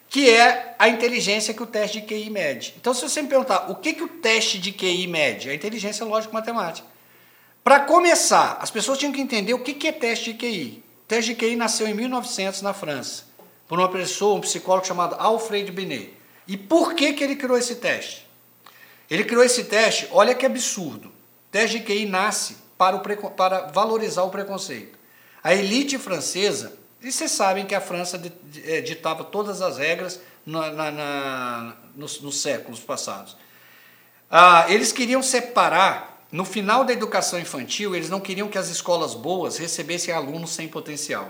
que 0.09 0.27
é 0.27 0.73
a 0.79 0.89
inteligência 0.89 1.53
que 1.53 1.61
o 1.61 1.67
teste 1.67 2.01
de 2.01 2.07
QI 2.07 2.31
mede. 2.31 2.73
Então, 2.81 2.95
se 2.95 3.07
você 3.07 3.21
me 3.21 3.27
perguntar 3.27 3.69
o 3.69 3.75
que, 3.75 3.93
que 3.93 4.01
o 4.01 4.07
teste 4.07 4.57
de 4.57 4.71
QI 4.71 5.05
mede, 5.05 5.51
a 5.51 5.53
inteligência 5.53 6.03
lógico-matemática. 6.03 6.87
Para 7.63 7.81
começar, 7.81 8.57
as 8.59 8.71
pessoas 8.71 8.97
tinham 8.97 9.13
que 9.13 9.21
entender 9.21 9.53
o 9.53 9.59
que, 9.59 9.75
que 9.75 9.87
é 9.87 9.91
teste 9.91 10.33
de 10.33 10.39
QI. 10.39 10.83
O 11.03 11.07
teste 11.07 11.35
de 11.35 11.39
QI 11.39 11.55
nasceu 11.55 11.87
em 11.87 11.93
1900 11.93 12.63
na 12.63 12.73
França, 12.73 13.25
por 13.67 13.77
uma 13.77 13.91
pessoa, 13.91 14.33
um 14.33 14.41
psicólogo 14.41 14.87
chamado 14.87 15.15
Alfred 15.19 15.71
Binet. 15.71 16.11
E 16.47 16.57
por 16.57 16.95
que, 16.95 17.13
que 17.13 17.23
ele 17.23 17.35
criou 17.35 17.55
esse 17.55 17.75
teste? 17.75 18.24
Ele 19.09 19.23
criou 19.23 19.43
esse 19.43 19.65
teste, 19.65 20.07
olha 20.11 20.33
que 20.33 20.45
absurdo. 20.45 21.09
O 21.09 21.51
teste 21.51 21.79
de 21.79 21.85
QI 21.85 22.05
nasce 22.05 22.57
para, 22.77 22.95
o, 22.95 23.31
para 23.31 23.67
valorizar 23.67 24.23
o 24.23 24.29
preconceito. 24.29 24.97
A 25.43 25.53
elite 25.53 25.97
francesa, 25.97 26.73
e 27.01 27.11
vocês 27.11 27.31
sabem 27.31 27.65
que 27.65 27.75
a 27.75 27.81
França 27.81 28.19
eh, 28.65 28.81
ditava 28.81 29.23
todas 29.23 29.61
as 29.61 29.77
regras 29.77 30.19
na, 30.45 30.71
na, 30.71 30.91
na, 30.91 31.75
nos, 31.95 32.19
nos, 32.21 32.41
séculos 32.41 32.79
passados. 32.79 33.37
Ah, 34.29 34.65
eles 34.69 34.91
queriam 34.91 35.21
separar, 35.21 36.25
no 36.31 36.43
final 36.43 36.83
da 36.83 36.91
educação 36.91 37.39
infantil, 37.39 37.95
eles 37.95 38.09
não 38.09 38.19
queriam 38.19 38.47
que 38.47 38.57
as 38.57 38.69
escolas 38.69 39.13
boas 39.13 39.57
recebessem 39.57 40.13
alunos 40.13 40.49
sem 40.49 40.67
potencial. 40.67 41.29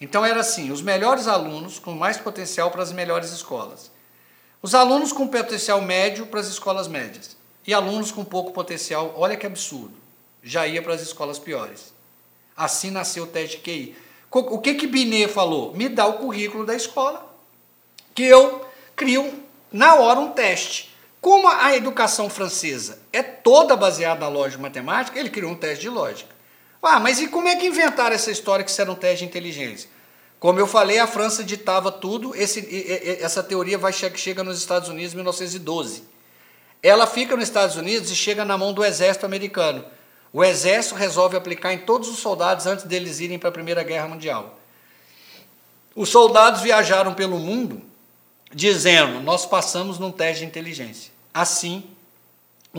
Então 0.00 0.24
era 0.24 0.40
assim: 0.40 0.70
os 0.70 0.82
melhores 0.82 1.26
alunos 1.26 1.78
com 1.78 1.92
mais 1.92 2.18
potencial 2.18 2.70
para 2.70 2.82
as 2.82 2.92
melhores 2.92 3.32
escolas. 3.32 3.90
Os 4.62 4.74
alunos 4.74 5.12
com 5.12 5.28
potencial 5.28 5.80
médio 5.80 6.26
para 6.26 6.40
as 6.40 6.48
escolas 6.48 6.88
médias. 6.88 7.36
E 7.66 7.74
alunos 7.74 8.12
com 8.12 8.24
pouco 8.24 8.52
potencial, 8.52 9.12
olha 9.16 9.36
que 9.36 9.44
absurdo, 9.44 9.94
já 10.42 10.66
ia 10.66 10.80
para 10.80 10.94
as 10.94 11.02
escolas 11.02 11.38
piores. 11.38 11.92
Assim 12.56 12.90
nasceu 12.90 13.24
o 13.24 13.26
teste 13.26 13.58
QI. 13.58 13.96
O 14.30 14.60
que 14.60 14.74
que 14.74 14.86
Binet 14.86 15.32
falou? 15.32 15.74
Me 15.74 15.88
dá 15.88 16.06
o 16.06 16.14
currículo 16.14 16.64
da 16.64 16.74
escola, 16.74 17.34
que 18.14 18.22
eu 18.22 18.64
crio 18.94 19.42
na 19.72 19.96
hora 19.96 20.20
um 20.20 20.30
teste. 20.30 20.94
Como 21.20 21.48
a 21.48 21.74
educação 21.74 22.30
francesa 22.30 23.00
é 23.12 23.22
toda 23.22 23.74
baseada 23.74 24.20
na 24.20 24.28
lógica 24.28 24.62
matemática, 24.62 25.18
ele 25.18 25.30
criou 25.30 25.50
um 25.50 25.56
teste 25.56 25.82
de 25.82 25.88
lógica. 25.88 26.34
Ah, 26.80 27.00
mas 27.00 27.20
e 27.20 27.26
como 27.26 27.48
é 27.48 27.56
que 27.56 27.66
inventaram 27.66 28.14
essa 28.14 28.30
história 28.30 28.64
que 28.64 28.70
isso 28.70 28.80
era 28.80 28.92
um 28.92 28.94
teste 28.94 29.18
de 29.18 29.24
inteligência? 29.24 29.90
Como 30.38 30.60
eu 30.60 30.66
falei, 30.66 30.98
a 30.98 31.06
França 31.06 31.42
ditava 31.42 31.90
tudo. 31.90 32.34
Esse, 32.34 32.60
essa 33.20 33.42
teoria 33.42 33.78
vai 33.78 33.92
chega 33.92 34.44
nos 34.44 34.58
Estados 34.58 34.88
Unidos 34.88 35.12
em 35.12 35.16
1912. 35.16 36.04
Ela 36.82 37.06
fica 37.06 37.34
nos 37.34 37.48
Estados 37.48 37.76
Unidos 37.76 38.10
e 38.10 38.16
chega 38.16 38.44
na 38.44 38.56
mão 38.58 38.72
do 38.72 38.84
exército 38.84 39.24
americano. 39.24 39.84
O 40.32 40.44
exército 40.44 40.94
resolve 40.94 41.36
aplicar 41.36 41.72
em 41.72 41.78
todos 41.78 42.08
os 42.08 42.18
soldados 42.18 42.66
antes 42.66 42.84
deles 42.84 43.20
irem 43.20 43.38
para 43.38 43.48
a 43.48 43.52
Primeira 43.52 43.82
Guerra 43.82 44.08
Mundial. 44.08 44.58
Os 45.94 46.10
soldados 46.10 46.60
viajaram 46.60 47.14
pelo 47.14 47.38
mundo 47.38 47.82
dizendo: 48.52 49.20
Nós 49.20 49.46
passamos 49.46 49.98
num 49.98 50.12
teste 50.12 50.40
de 50.40 50.46
inteligência. 50.46 51.10
Assim, 51.32 51.84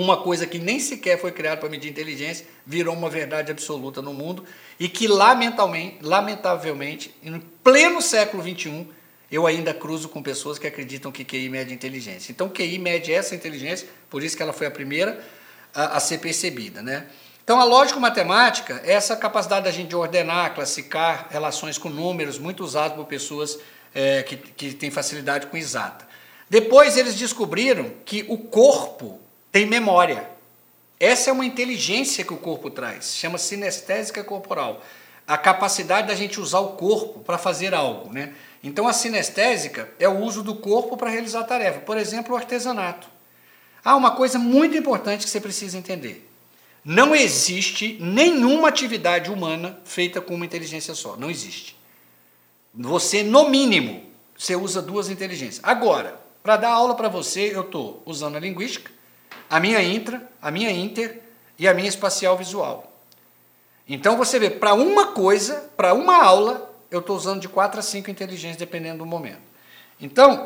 uma 0.02 0.18
coisa 0.18 0.46
que 0.46 0.60
nem 0.60 0.80
sequer 0.80 1.20
foi 1.20 1.32
criada 1.32 1.58
para 1.58 1.70
medir 1.70 1.90
inteligência 1.90 2.46
virou 2.66 2.96
uma 2.96 3.10
verdade 3.10 3.52
absoluta 3.52 4.02
no 4.02 4.14
mundo 4.14 4.44
e 4.80 4.88
que, 4.88 5.08
lamentavelmente, 5.08 7.14
em 7.24 7.40
pleno 7.64 8.02
século 8.02 8.44
XXI, 8.44 8.88
eu 9.32 9.46
ainda 9.46 9.74
cruzo 9.74 10.10
com 10.10 10.22
pessoas 10.22 10.58
que 10.58 10.68
acreditam 10.68 11.12
que 11.12 11.26
QI 11.26 11.50
mede 11.50 11.74
inteligência. 11.74 12.32
Então, 12.32 12.50
QI 12.50 12.78
mede 12.78 13.12
essa 13.12 13.36
inteligência, 13.36 13.88
por 14.10 14.24
isso 14.24 14.38
que 14.38 14.44
ela 14.44 14.54
foi 14.54 14.68
a 14.68 14.72
primeira 14.72 15.22
a, 15.74 15.98
a 15.98 16.00
ser 16.00 16.20
percebida. 16.20 16.82
Né? 16.82 17.08
Então, 17.44 17.60
a 17.60 17.64
lógico-matemática 17.64 18.82
é 18.86 18.94
essa 18.94 19.16
capacidade 19.16 19.66
da 19.66 19.72
gente 19.72 19.90
de 19.90 19.96
ordenar, 19.96 20.54
classificar 20.54 21.28
relações 21.30 21.78
com 21.78 21.90
números, 21.90 22.38
muito 22.38 22.64
usado 22.64 22.96
por 22.96 23.06
pessoas 23.06 23.60
é, 23.94 24.24
que, 24.24 24.38
que 24.38 24.74
têm 24.74 24.92
facilidade 24.92 25.48
com 25.48 25.58
exata. 25.58 26.08
Depois, 26.50 26.98
eles 26.98 27.16
descobriram 27.16 27.92
que 28.06 28.26
o 28.30 28.38
corpo 28.38 29.20
tem 29.52 29.66
memória. 29.66 30.30
Essa 31.00 31.30
é 31.30 31.34
uma 31.34 31.46
inteligência 31.46 32.24
que 32.24 32.34
o 32.34 32.38
corpo 32.38 32.70
traz, 32.70 33.16
chama 33.16 33.38
sinestésica 33.38 34.24
corporal. 34.24 34.82
A 35.28 35.38
capacidade 35.38 36.08
da 36.08 36.16
gente 36.16 36.40
usar 36.40 36.60
o 36.60 36.74
corpo 36.74 37.20
para 37.20 37.38
fazer 37.38 37.74
algo, 37.74 38.12
né? 38.12 38.34
Então 38.64 38.88
a 38.88 38.94
sinestésica 38.94 39.90
é 40.00 40.08
o 40.08 40.20
uso 40.20 40.42
do 40.42 40.56
corpo 40.56 40.98
para 40.98 41.10
realizar 41.10 41.44
tarefa. 41.44 41.82
Por 41.82 41.98
exemplo, 41.98 42.34
o 42.34 42.38
artesanato. 42.38 43.08
Há 43.84 43.96
uma 43.96 44.12
coisa 44.12 44.40
muito 44.40 44.76
importante 44.76 45.24
que 45.24 45.30
você 45.30 45.40
precisa 45.40 45.78
entender. 45.78 46.30
Não 46.84 47.16
existe 47.16 47.98
nenhuma 48.00 48.70
atividade 48.70 49.30
humana 49.30 49.80
feita 49.84 50.22
com 50.22 50.36
uma 50.36 50.46
inteligência 50.46 50.96
só. 50.96 51.18
Não 51.18 51.30
existe. 51.30 51.78
Você, 52.74 53.24
no 53.24 53.50
mínimo, 53.50 54.04
você 54.38 54.56
usa 54.56 54.82
duas 54.82 55.10
inteligências. 55.10 55.60
Agora, 55.64 56.20
para 56.42 56.58
dar 56.58 56.70
aula 56.70 56.96
para 56.96 57.10
você, 57.10 57.54
eu 57.54 57.62
estou 57.62 58.02
usando 58.06 58.38
a 58.38 58.40
linguística, 58.40 58.92
a 59.50 59.60
minha 59.60 59.82
intra, 59.82 60.22
a 60.42 60.52
minha 60.52 60.72
inter 60.72 61.22
e 61.58 61.68
a 61.68 61.74
minha 61.74 61.88
espacial 61.88 62.38
visual. 62.38 62.92
Então 63.88 64.18
você 64.18 64.38
vê, 64.38 64.50
para 64.50 64.74
uma 64.74 65.08
coisa, 65.08 65.70
para 65.78 65.94
uma 65.94 66.24
aula, 66.24 66.74
eu 66.92 67.00
estou 67.00 67.16
usando 67.16 67.40
de 67.40 67.48
4 67.48 67.80
a 67.80 67.84
5 67.84 68.12
inteligências, 68.12 68.58
dependendo 68.58 69.00
do 69.00 69.06
momento. 69.06 69.42
Então, 70.00 70.46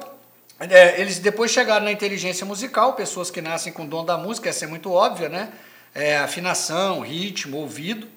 é, 0.60 1.02
eles 1.02 1.18
depois 1.20 1.52
chegaram 1.52 1.86
na 1.86 1.92
inteligência 1.92 2.46
musical, 2.46 2.94
pessoas 2.94 3.32
que 3.32 3.42
nascem 3.42 3.74
com 3.74 3.84
o 3.84 3.88
dom 3.88 4.06
da 4.06 4.18
música, 4.18 4.50
essa 4.50 4.66
é 4.66 4.68
muito 4.68 4.92
óbvia, 4.92 5.28
né? 5.28 5.52
É, 5.94 6.18
afinação, 6.18 7.02
ritmo, 7.02 7.58
ouvido. 7.58 8.08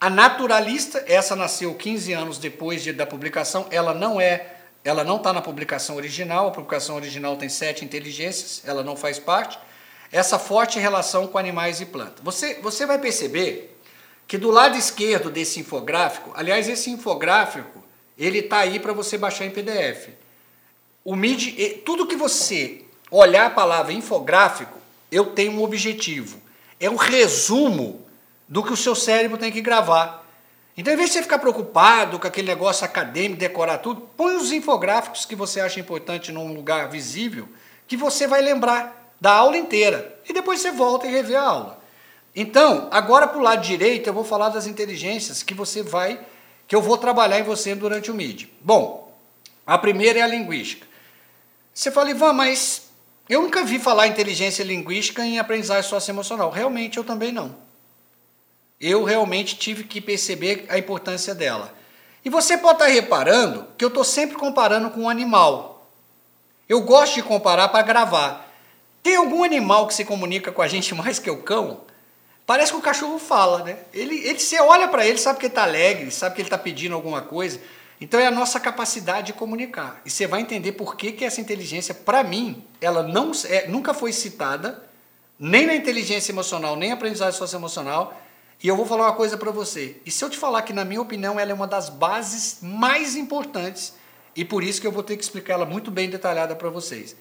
A 0.00 0.10
naturalista, 0.10 1.04
essa 1.06 1.36
nasceu 1.36 1.74
15 1.74 2.12
anos 2.12 2.38
depois 2.38 2.82
de, 2.82 2.92
da 2.92 3.06
publicação, 3.06 3.66
ela 3.70 3.94
não 3.94 4.20
é, 4.20 4.54
ela 4.82 5.04
não 5.04 5.16
está 5.16 5.32
na 5.32 5.40
publicação 5.40 5.96
original, 5.96 6.48
a 6.48 6.50
publicação 6.50 6.96
original 6.96 7.36
tem 7.36 7.48
sete 7.48 7.84
inteligências, 7.84 8.62
ela 8.66 8.82
não 8.82 8.96
faz 8.96 9.18
parte 9.18 9.58
essa 10.12 10.38
forte 10.38 10.78
relação 10.78 11.26
com 11.26 11.38
animais 11.38 11.80
e 11.80 11.86
plantas. 11.86 12.22
Você, 12.22 12.60
você 12.60 12.84
vai 12.84 12.98
perceber 12.98 13.74
que 14.28 14.36
do 14.36 14.50
lado 14.50 14.76
esquerdo 14.76 15.30
desse 15.30 15.58
infográfico, 15.58 16.30
aliás, 16.34 16.68
esse 16.68 16.90
infográfico, 16.90 17.82
ele 18.18 18.40
está 18.40 18.58
aí 18.58 18.78
para 18.78 18.92
você 18.92 19.16
baixar 19.16 19.46
em 19.46 19.50
PDF. 19.50 20.10
O 21.02 21.16
MIDI, 21.16 21.82
tudo 21.84 22.06
que 22.06 22.14
você 22.14 22.84
olhar 23.10 23.46
a 23.46 23.50
palavra 23.50 23.92
infográfico, 23.92 24.78
eu 25.10 25.26
tenho 25.26 25.52
um 25.52 25.62
objetivo. 25.62 26.40
É 26.78 26.90
um 26.90 26.96
resumo 26.96 28.06
do 28.46 28.62
que 28.62 28.72
o 28.72 28.76
seu 28.76 28.94
cérebro 28.94 29.38
tem 29.38 29.50
que 29.50 29.62
gravar. 29.62 30.22
Então, 30.76 30.92
em 30.92 30.96
vez 30.96 31.08
de 31.08 31.14
você 31.14 31.22
ficar 31.22 31.38
preocupado 31.38 32.18
com 32.18 32.26
aquele 32.26 32.48
negócio 32.48 32.84
acadêmico, 32.84 33.40
decorar 33.40 33.78
tudo, 33.78 34.02
põe 34.16 34.36
os 34.36 34.52
infográficos 34.52 35.24
que 35.24 35.34
você 35.34 35.60
acha 35.60 35.80
importante 35.80 36.30
num 36.32 36.54
lugar 36.54 36.88
visível, 36.88 37.48
que 37.86 37.96
você 37.96 38.26
vai 38.26 38.40
lembrar 38.40 39.01
da 39.22 39.34
aula 39.34 39.56
inteira. 39.56 40.18
E 40.28 40.32
depois 40.32 40.60
você 40.60 40.72
volta 40.72 41.06
e 41.06 41.12
revê 41.12 41.36
a 41.36 41.42
aula. 41.42 41.80
Então, 42.34 42.88
agora 42.90 43.28
para 43.28 43.38
o 43.38 43.42
lado 43.42 43.62
direito, 43.62 44.08
eu 44.08 44.12
vou 44.12 44.24
falar 44.24 44.48
das 44.48 44.66
inteligências 44.66 45.44
que 45.44 45.54
você 45.54 45.80
vai, 45.80 46.26
que 46.66 46.74
eu 46.74 46.82
vou 46.82 46.98
trabalhar 46.98 47.38
em 47.38 47.44
você 47.44 47.72
durante 47.72 48.10
o 48.10 48.14
MID. 48.14 48.52
Bom, 48.60 49.16
a 49.64 49.78
primeira 49.78 50.18
é 50.18 50.22
a 50.22 50.26
linguística. 50.26 50.88
Você 51.72 51.92
fala, 51.92 52.10
Ivan, 52.10 52.32
mas 52.32 52.90
eu 53.28 53.42
nunca 53.42 53.62
vi 53.62 53.78
falar 53.78 54.08
inteligência 54.08 54.64
linguística 54.64 55.24
em 55.24 55.38
aprendizagem 55.38 55.88
socioemocional. 55.88 56.50
Realmente 56.50 56.98
eu 56.98 57.04
também 57.04 57.30
não. 57.30 57.54
Eu 58.80 59.04
realmente 59.04 59.56
tive 59.56 59.84
que 59.84 60.00
perceber 60.00 60.66
a 60.68 60.76
importância 60.76 61.32
dela. 61.32 61.72
E 62.24 62.28
você 62.28 62.58
pode 62.58 62.82
estar 62.82 62.86
reparando 62.86 63.68
que 63.78 63.84
eu 63.84 63.88
estou 63.88 64.02
sempre 64.02 64.36
comparando 64.36 64.90
com 64.90 65.02
um 65.02 65.08
animal. 65.08 65.88
Eu 66.68 66.80
gosto 66.80 67.14
de 67.14 67.22
comparar 67.22 67.68
para 67.68 67.82
gravar. 67.82 68.51
Tem 69.02 69.16
algum 69.16 69.42
animal 69.42 69.86
que 69.86 69.94
se 69.94 70.04
comunica 70.04 70.52
com 70.52 70.62
a 70.62 70.68
gente 70.68 70.94
mais 70.94 71.18
que 71.18 71.30
o 71.30 71.42
cão? 71.42 71.80
Parece 72.46 72.72
que 72.72 72.78
o 72.78 72.82
cachorro 72.82 73.18
fala, 73.18 73.62
né? 73.64 73.78
Ele, 73.92 74.16
ele 74.26 74.38
você 74.38 74.60
olha 74.60 74.88
para 74.88 75.06
ele, 75.06 75.18
sabe 75.18 75.38
que 75.38 75.46
ele 75.46 75.52
está 75.52 75.62
alegre, 75.62 76.10
sabe 76.10 76.34
que 76.34 76.40
ele 76.40 76.46
está 76.46 76.58
pedindo 76.58 76.94
alguma 76.94 77.22
coisa. 77.22 77.60
Então 78.00 78.18
é 78.18 78.26
a 78.26 78.30
nossa 78.30 78.58
capacidade 78.58 79.28
de 79.28 79.32
comunicar. 79.32 80.00
E 80.04 80.10
você 80.10 80.26
vai 80.26 80.40
entender 80.40 80.72
por 80.72 80.96
que, 80.96 81.12
que 81.12 81.24
essa 81.24 81.40
inteligência, 81.40 81.94
para 81.94 82.24
mim, 82.24 82.64
ela 82.80 83.02
não 83.02 83.32
é, 83.48 83.68
nunca 83.68 83.94
foi 83.94 84.12
citada, 84.12 84.82
nem 85.38 85.66
na 85.66 85.74
inteligência 85.74 86.32
emocional, 86.32 86.76
nem 86.76 86.90
na 86.90 86.96
aprendizagem 86.96 87.38
socioemocional. 87.38 88.20
E 88.62 88.68
eu 88.68 88.76
vou 88.76 88.86
falar 88.86 89.04
uma 89.04 89.14
coisa 89.14 89.36
para 89.36 89.50
você. 89.50 89.96
E 90.06 90.10
se 90.10 90.24
eu 90.24 90.30
te 90.30 90.36
falar 90.36 90.62
que, 90.62 90.72
na 90.72 90.84
minha 90.84 91.00
opinião, 91.00 91.38
ela 91.38 91.50
é 91.50 91.54
uma 91.54 91.66
das 91.66 91.88
bases 91.88 92.58
mais 92.60 93.16
importantes, 93.16 93.94
e 94.36 94.44
por 94.44 94.62
isso 94.62 94.80
que 94.80 94.86
eu 94.86 94.92
vou 94.92 95.02
ter 95.02 95.16
que 95.16 95.22
explicar 95.22 95.54
ela 95.54 95.66
muito 95.66 95.90
bem 95.90 96.08
detalhada 96.08 96.54
para 96.54 96.70
vocês. 96.70 97.16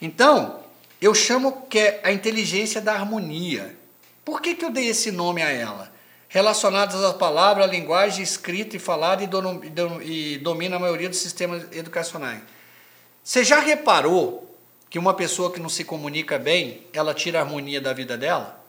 Então, 0.00 0.60
eu 1.06 1.14
chamo 1.14 1.66
que 1.68 1.78
é 1.78 2.00
a 2.02 2.12
inteligência 2.12 2.80
da 2.80 2.92
harmonia. 2.94 3.76
Por 4.24 4.40
que, 4.40 4.54
que 4.54 4.64
eu 4.64 4.70
dei 4.70 4.88
esse 4.88 5.10
nome 5.10 5.42
a 5.42 5.50
ela? 5.50 5.92
Relacionadas 6.28 7.02
à 7.04 7.12
palavra, 7.12 7.64
à 7.64 7.66
linguagem 7.66 8.22
escrita 8.22 8.76
e 8.76 8.78
falada 8.78 9.22
e 9.22 10.38
domina 10.38 10.76
a 10.76 10.78
maioria 10.78 11.08
dos 11.08 11.18
sistemas 11.18 11.66
educacionais. 11.72 12.42
Você 13.22 13.44
já 13.44 13.60
reparou 13.60 14.56
que 14.90 14.98
uma 14.98 15.14
pessoa 15.14 15.52
que 15.52 15.60
não 15.60 15.68
se 15.68 15.84
comunica 15.84 16.38
bem, 16.38 16.86
ela 16.92 17.14
tira 17.14 17.38
a 17.38 17.42
harmonia 17.42 17.80
da 17.80 17.92
vida 17.92 18.16
dela? 18.16 18.64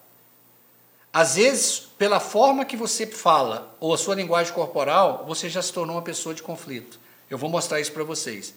às 1.16 1.36
vezes, 1.36 1.80
pela 1.98 2.20
forma 2.20 2.66
que 2.66 2.76
você 2.76 3.08
fala 3.08 3.74
ou 3.80 3.94
a 3.94 3.98
sua 3.98 4.16
linguagem 4.16 4.52
corporal, 4.52 5.24
você 5.26 5.50
já 5.50 5.62
se 5.62 5.72
tornou 5.72 5.96
uma 5.96 6.02
pessoa 6.02 6.36
de 6.36 6.44
conflito. 6.44 7.00
Eu 7.30 7.38
vou 7.38 7.50
mostrar 7.50 7.80
isso 7.80 7.94
para 7.94 8.04
vocês. 8.04 8.54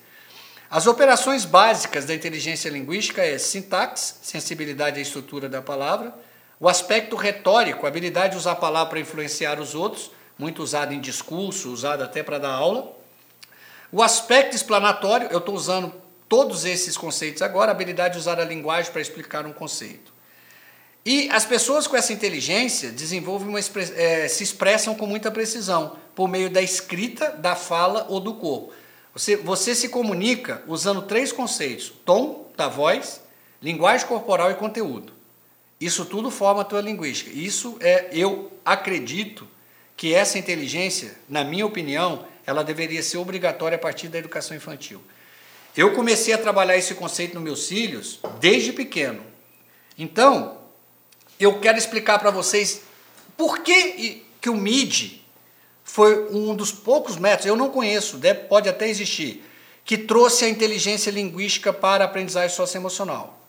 As 0.71 0.87
operações 0.87 1.47
básicas 1.47 2.05
da 2.05 2.15
inteligência 2.15 2.69
linguística 2.69 3.25
é 3.25 3.39
sintaxe, 3.39 4.17
sensibilidade 4.21 4.99
à 4.99 5.03
estrutura 5.03 5.49
da 5.49 5.63
palavra, 5.63 6.15
o 6.61 6.69
aspecto 6.69 7.17
retórico, 7.17 7.87
a 7.87 7.89
habilidade 7.89 8.33
de 8.33 8.39
usar 8.39 8.53
a 8.53 8.57
palavra 8.57 8.91
para 8.91 9.01
influenciar 9.01 9.59
os 9.59 9.75
outros, 9.75 10.11
muito 10.39 10.63
usado 10.63 10.93
em 10.93 11.01
discurso, 11.01 11.73
usado 11.73 12.03
até 12.03 12.23
para 12.23 12.39
dar 12.39 12.51
aula. 12.51 12.95
O 13.91 14.03
aspecto 14.03 14.55
explanatório, 14.55 15.29
eu 15.31 15.39
estou 15.39 15.55
usando 15.55 15.91
todos 16.29 16.67
esses 16.67 16.99
conceitos 16.99 17.41
agora, 17.41 17.71
a 17.71 17.75
habilidade 17.75 18.15
de 18.15 18.21
usar 18.21 18.39
a 18.39 18.45
linguagem 18.45 18.93
para 18.93 19.01
explicar 19.01 19.47
um 19.47 19.53
conceito. 19.55 20.13
E 21.03 21.31
as 21.31 21.47
pessoas 21.47 21.87
com 21.87 21.97
essa 21.97 22.13
inteligência 22.13 22.91
desenvolvem 22.91 23.49
uma, 23.49 23.59
é, 23.59 24.29
se 24.29 24.45
expressam 24.45 24.95
com 24.95 25.07
muita 25.07 25.31
precisão, 25.31 25.97
por 26.15 26.29
meio 26.29 26.51
da 26.51 26.61
escrita, 26.61 27.31
da 27.31 27.57
fala 27.57 28.05
ou 28.11 28.21
do 28.21 28.35
corpo. 28.35 28.75
Você, 29.19 29.35
você 29.35 29.75
se 29.75 29.89
comunica 29.89 30.63
usando 30.69 31.03
três 31.03 31.33
conceitos: 31.33 31.93
tom 32.05 32.49
da 32.57 32.69
voz, 32.69 33.21
linguagem 33.61 34.07
corporal 34.07 34.49
e 34.53 34.55
conteúdo. 34.55 35.13
Isso 35.81 36.05
tudo 36.05 36.31
forma 36.31 36.63
a 36.63 36.65
tua 36.65 36.81
linguística. 36.81 37.29
Isso 37.37 37.77
é, 37.81 38.11
eu 38.13 38.53
acredito 38.65 39.49
que 39.97 40.15
essa 40.15 40.39
inteligência, 40.39 41.17
na 41.29 41.43
minha 41.43 41.67
opinião, 41.67 42.27
ela 42.47 42.63
deveria 42.63 43.03
ser 43.03 43.17
obrigatória 43.19 43.75
a 43.75 43.79
partir 43.81 44.07
da 44.07 44.19
educação 44.19 44.57
infantil. 44.57 45.03
Eu 45.77 45.95
comecei 45.95 46.33
a 46.33 46.39
trabalhar 46.39 46.77
esse 46.77 46.95
conceito 46.95 47.35
nos 47.35 47.43
meus 47.43 47.67
filhos 47.67 48.21
desde 48.39 48.73
pequeno. 48.73 49.25
Então, 49.99 50.59
eu 51.41 51.59
quero 51.59 51.77
explicar 51.77 52.21
para 52.21 52.31
vocês 52.31 52.83
por 53.37 53.59
que, 53.65 54.25
que 54.41 54.49
o 54.49 54.57
MIDI 54.57 55.25
foi 55.89 56.29
um 56.31 56.55
dos 56.55 56.71
poucos 56.71 57.17
métodos, 57.17 57.47
eu 57.47 57.57
não 57.57 57.71
conheço, 57.71 58.21
pode 58.49 58.69
até 58.69 58.89
existir, 58.89 59.43
que 59.85 59.97
trouxe 59.97 60.45
a 60.45 60.49
inteligência 60.49 61.11
linguística 61.11 61.73
para 61.73 62.05
a 62.05 62.07
aprendizagem 62.07 62.55
socioemocional. 62.55 63.41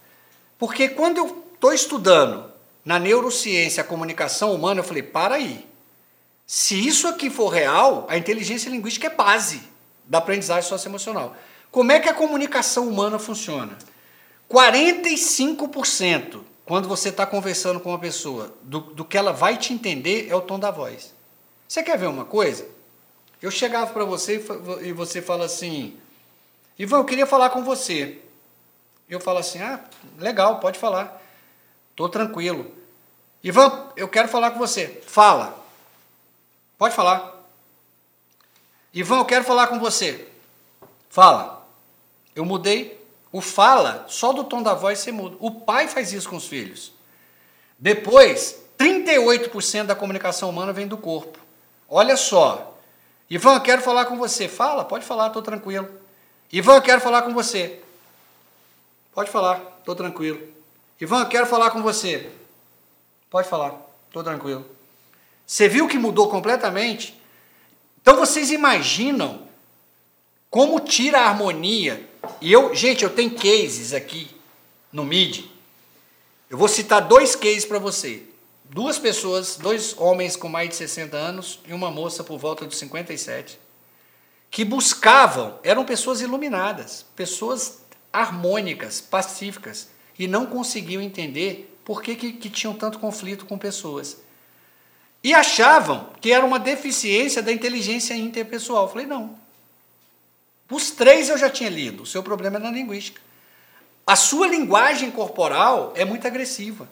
Porque 0.57 0.87
quando 0.87 1.17
eu 1.17 1.43
estou 1.53 1.73
estudando 1.73 2.49
na 2.83 2.97
neurociência 2.97 3.81
a 3.81 3.85
comunicação 3.85 4.55
humana, 4.55 4.79
eu 4.79 4.85
falei, 4.85 5.03
para 5.03 5.35
aí. 5.35 5.67
Se 6.47 6.87
isso 6.87 7.09
aqui 7.09 7.29
for 7.29 7.49
real, 7.49 8.07
a 8.09 8.17
inteligência 8.17 8.69
linguística 8.69 9.07
é 9.07 9.09
base 9.09 9.61
da 10.05 10.19
aprendizagem 10.19 10.67
socioemocional. 10.67 11.35
Como 11.69 11.91
é 11.91 11.99
que 11.99 12.07
a 12.07 12.13
comunicação 12.13 12.87
humana 12.87 13.19
funciona? 13.19 13.77
45% 14.49 16.39
quando 16.65 16.87
você 16.87 17.09
está 17.09 17.25
conversando 17.25 17.81
com 17.81 17.89
uma 17.89 17.99
pessoa, 17.99 18.55
do, 18.63 18.79
do 18.79 19.03
que 19.03 19.17
ela 19.17 19.33
vai 19.33 19.57
te 19.57 19.73
entender 19.73 20.27
é 20.29 20.35
o 20.35 20.41
tom 20.41 20.57
da 20.57 20.71
voz. 20.71 21.18
Você 21.69 21.83
quer 21.83 21.99
ver 21.99 22.07
uma 22.07 22.25
coisa? 22.25 22.67
Eu 23.39 23.51
chegava 23.51 23.93
para 23.93 24.03
você 24.03 24.43
e 24.81 24.91
você 24.91 25.21
fala 25.21 25.45
assim: 25.45 25.95
Ivan, 26.79 26.97
eu 26.97 27.05
queria 27.05 27.27
falar 27.27 27.51
com 27.51 27.63
você. 27.63 28.17
Eu 29.07 29.19
falo 29.19 29.37
assim: 29.37 29.61
ah, 29.61 29.79
legal, 30.17 30.59
pode 30.59 30.79
falar. 30.79 31.21
Estou 31.91 32.09
tranquilo. 32.09 32.73
Ivan, 33.43 33.91
eu 33.95 34.07
quero 34.07 34.27
falar 34.27 34.49
com 34.49 34.57
você. 34.57 34.99
Fala. 35.05 35.63
Pode 36.75 36.95
falar. 36.95 37.35
Ivan, 38.91 39.19
eu 39.19 39.25
quero 39.25 39.45
falar 39.45 39.67
com 39.67 39.79
você. 39.79 40.27
Fala. 41.07 41.67
Eu 42.35 42.45
mudei 42.45 42.99
o 43.31 43.41
fala, 43.41 44.05
só 44.07 44.33
do 44.33 44.43
tom 44.43 44.63
da 44.63 44.73
voz 44.73 44.97
você 44.97 45.11
muda. 45.11 45.37
O 45.39 45.51
pai 45.51 45.87
faz 45.87 46.11
isso 46.11 46.27
com 46.27 46.37
os 46.37 46.47
filhos. 46.47 46.91
Depois, 47.77 48.59
38% 48.75 49.85
da 49.85 49.95
comunicação 49.95 50.49
humana 50.49 50.73
vem 50.73 50.87
do 50.87 50.97
corpo. 50.97 51.38
Olha 51.89 52.15
só. 52.15 52.77
Ivan, 53.29 53.59
quero 53.59 53.81
falar 53.81 54.05
com 54.05 54.17
você. 54.17 54.47
Fala, 54.47 54.85
pode 54.85 55.05
falar, 55.05 55.27
estou 55.27 55.41
tranquilo. 55.41 55.89
Ivan, 56.51 56.81
quero 56.81 57.01
falar 57.01 57.23
com 57.23 57.33
você. 57.33 57.81
Pode 59.13 59.29
falar, 59.29 59.61
estou 59.79 59.95
tranquilo. 59.95 60.41
Ivan, 60.99 61.25
quero 61.25 61.45
falar 61.45 61.71
com 61.71 61.81
você. 61.81 62.29
Pode 63.29 63.47
falar, 63.47 63.79
estou 64.07 64.23
tranquilo. 64.23 64.65
Você 65.45 65.67
viu 65.67 65.87
que 65.87 65.97
mudou 65.97 66.29
completamente? 66.29 67.19
Então 68.01 68.15
vocês 68.15 68.51
imaginam 68.51 69.47
como 70.49 70.79
tira 70.79 71.21
a 71.21 71.27
harmonia 71.27 72.07
e 72.41 72.51
eu, 72.51 72.73
gente, 72.73 73.03
eu 73.03 73.09
tenho 73.09 73.31
cases 73.31 73.93
aqui 73.93 74.29
no 74.91 75.03
MID. 75.03 75.49
Eu 76.49 76.57
vou 76.57 76.67
citar 76.67 77.07
dois 77.07 77.35
cases 77.35 77.65
para 77.65 77.79
você. 77.79 78.28
Duas 78.71 78.99
pessoas, 78.99 79.57
dois 79.57 79.97
homens 79.97 80.35
com 80.35 80.47
mais 80.47 80.69
de 80.69 80.75
60 80.75 81.17
anos 81.17 81.59
e 81.67 81.73
uma 81.73 81.89
moça 81.89 82.23
por 82.23 82.37
volta 82.37 82.67
de 82.67 82.75
57, 82.75 83.59
que 84.51 84.63
buscavam, 84.63 85.59
eram 85.63 85.83
pessoas 85.83 86.21
iluminadas, 86.21 87.03
pessoas 87.15 87.79
harmônicas, 88.13 89.01
pacíficas, 89.01 89.89
e 90.19 90.27
não 90.27 90.45
conseguiam 90.45 91.01
entender 91.01 91.75
por 91.83 92.03
que, 92.03 92.15
que, 92.15 92.31
que 92.33 92.47
tinham 92.47 92.75
tanto 92.75 92.99
conflito 92.99 93.47
com 93.47 93.57
pessoas. 93.57 94.17
E 95.23 95.33
achavam 95.33 96.09
que 96.21 96.31
era 96.31 96.45
uma 96.45 96.59
deficiência 96.59 97.41
da 97.41 97.51
inteligência 97.51 98.13
interpessoal. 98.13 98.87
Falei, 98.87 99.07
não, 99.07 99.35
os 100.69 100.91
três 100.91 101.29
eu 101.29 101.39
já 101.39 101.49
tinha 101.49 101.71
lido. 101.71 102.03
O 102.03 102.05
seu 102.05 102.21
problema 102.21 102.57
é 102.57 102.59
na 102.59 102.69
linguística. 102.69 103.19
A 104.05 104.15
sua 104.15 104.47
linguagem 104.47 105.09
corporal 105.09 105.91
é 105.95 106.05
muito 106.05 106.27
agressiva. 106.27 106.87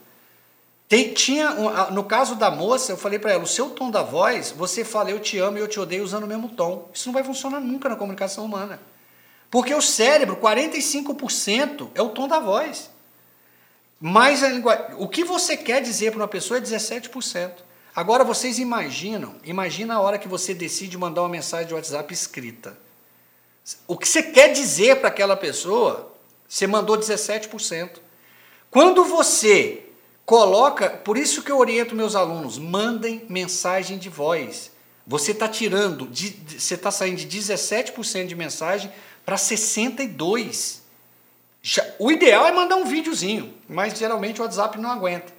Tem, 0.87 1.13
tinha, 1.13 1.51
no 1.91 2.03
caso 2.05 2.35
da 2.35 2.49
moça, 2.49 2.93
eu 2.93 2.97
falei 2.97 3.19
para 3.19 3.33
ela: 3.33 3.43
o 3.43 3.47
seu 3.47 3.69
tom 3.71 3.91
da 3.91 4.01
voz, 4.01 4.51
você 4.51 4.85
fala 4.85 5.11
eu 5.11 5.19
te 5.19 5.37
amo 5.37 5.57
e 5.57 5.61
eu 5.61 5.67
te 5.67 5.79
odeio 5.79 6.03
usando 6.03 6.23
o 6.23 6.27
mesmo 6.27 6.49
tom. 6.49 6.89
Isso 6.93 7.07
não 7.07 7.13
vai 7.13 7.23
funcionar 7.23 7.59
nunca 7.59 7.89
na 7.89 7.95
comunicação 7.95 8.45
humana. 8.45 8.79
Porque 9.51 9.73
o 9.73 9.81
cérebro, 9.81 10.37
45% 10.37 11.89
é 11.93 12.01
o 12.01 12.09
tom 12.09 12.27
da 12.27 12.39
voz. 12.39 12.89
Mas 13.99 14.43
a 14.43 14.49
linguagem, 14.49 14.95
o 14.97 15.07
que 15.07 15.23
você 15.23 15.57
quer 15.57 15.81
dizer 15.81 16.11
para 16.11 16.21
uma 16.21 16.27
pessoa 16.27 16.57
é 16.57 16.61
17%. 16.61 17.51
Agora 17.95 18.23
vocês 18.23 18.59
imaginam, 18.59 19.35
imagina 19.43 19.95
a 19.95 19.99
hora 19.99 20.19
que 20.19 20.27
você 20.27 20.53
decide 20.53 20.97
mandar 20.97 21.21
uma 21.23 21.29
mensagem 21.29 21.67
de 21.67 21.73
WhatsApp 21.73 22.13
escrita. 22.13 22.77
O 23.87 23.97
que 23.97 24.07
você 24.07 24.21
quer 24.21 24.53
dizer 24.53 24.97
para 24.97 25.09
aquela 25.09 25.35
pessoa, 25.35 26.13
você 26.47 26.67
mandou 26.67 26.95
17%. 26.95 27.97
Quando 28.69 29.03
você 29.03 29.86
coloca, 30.27 30.89
por 30.89 31.17
isso 31.17 31.41
que 31.41 31.49
eu 31.49 31.57
oriento 31.57 31.95
meus 31.95 32.13
alunos, 32.13 32.59
mandem 32.59 33.25
mensagem 33.29 33.97
de 33.97 34.09
voz. 34.09 34.69
Você 35.07 35.31
está 35.31 35.47
tirando, 35.47 36.05
de, 36.05 36.31
de, 36.31 36.59
você 36.59 36.73
está 36.73 36.91
saindo 36.91 37.15
de 37.15 37.39
17% 37.39 38.27
de 38.27 38.35
mensagem 38.35 38.91
para 39.25 39.37
62%. 39.37 40.81
Já, 41.61 41.83
o 41.97 42.11
ideal 42.11 42.45
é 42.45 42.51
mandar 42.51 42.75
um 42.75 42.83
videozinho, 42.83 43.53
mas 43.69 43.97
geralmente 43.97 44.41
o 44.41 44.43
WhatsApp 44.43 44.77
não 44.77 44.91
aguenta. 44.91 45.33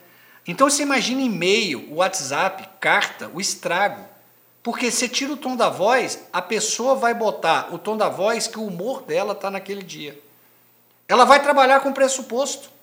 Então 0.46 0.70
você 0.70 0.84
imagina 0.84 1.20
e-mail, 1.20 1.92
WhatsApp, 1.92 2.66
carta, 2.80 3.30
o 3.34 3.42
estrago. 3.42 4.02
Porque 4.62 4.90
você 4.90 5.06
tira 5.06 5.34
o 5.34 5.36
tom 5.36 5.54
da 5.54 5.68
voz, 5.68 6.26
a 6.32 6.40
pessoa 6.40 6.94
vai 6.94 7.12
botar 7.12 7.74
o 7.74 7.78
tom 7.78 7.94
da 7.94 8.08
voz 8.08 8.46
que 8.46 8.58
o 8.58 8.66
humor 8.66 9.02
dela 9.02 9.34
está 9.34 9.50
naquele 9.50 9.82
dia. 9.82 10.18
Ela 11.06 11.26
vai 11.26 11.42
trabalhar 11.42 11.80
com 11.80 11.92
pressuposto. 11.92 12.77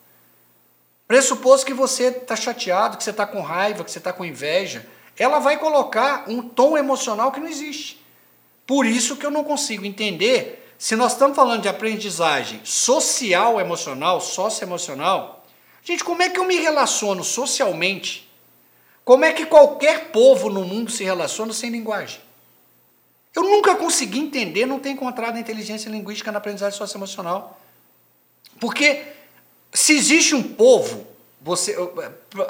Pressuposto 1.08 1.66
que 1.66 1.74
você 1.74 2.06
está 2.06 2.36
chateado, 2.36 2.98
que 2.98 3.04
você 3.04 3.12
está 3.12 3.26
com 3.26 3.42
raiva, 3.42 3.84
que 3.84 3.92
você 3.92 4.00
está 4.00 4.12
com 4.12 4.26
inveja. 4.26 4.86
Ela 5.18 5.40
vai 5.40 5.58
colocar 5.58 6.26
um 6.28 6.42
tom 6.42 6.78
emocional 6.78 7.32
que 7.32 7.40
não 7.40 7.48
existe. 7.48 8.04
Por 8.66 8.86
isso 8.86 9.16
que 9.16 9.26
eu 9.26 9.32
não 9.32 9.44
consigo 9.44 9.86
entender 9.86 10.74
se 10.78 10.96
nós 10.96 11.14
estamos 11.14 11.36
falando 11.36 11.62
de 11.62 11.70
aprendizagem 11.70 12.60
social 12.64 13.60
emocional, 13.60 14.20
socioemocional. 14.20 15.46
Gente, 15.84 16.04
como 16.04 16.24
é 16.24 16.30
que 16.30 16.40
eu 16.40 16.46
me 16.46 16.58
relaciono 16.58 17.24
socialmente 17.24 18.26
como 19.06 19.24
é 19.24 19.32
que 19.32 19.46
qualquer 19.46 20.08
povo 20.08 20.50
no 20.50 20.66
mundo 20.66 20.90
se 20.90 21.04
relaciona 21.04 21.54
sem 21.54 21.70
linguagem? 21.70 22.20
Eu 23.36 23.44
nunca 23.44 23.76
consegui 23.76 24.18
entender, 24.18 24.66
não 24.66 24.80
tenho 24.80 24.96
encontrado 24.96 25.38
inteligência 25.38 25.90
linguística 25.90 26.32
na 26.32 26.40
aprendizagem 26.40 26.76
socioemocional. 26.76 27.60
Porque 28.60 29.04
se 29.76 29.94
existe 29.94 30.34
um 30.34 30.42
povo, 30.42 31.06
você 31.42 31.76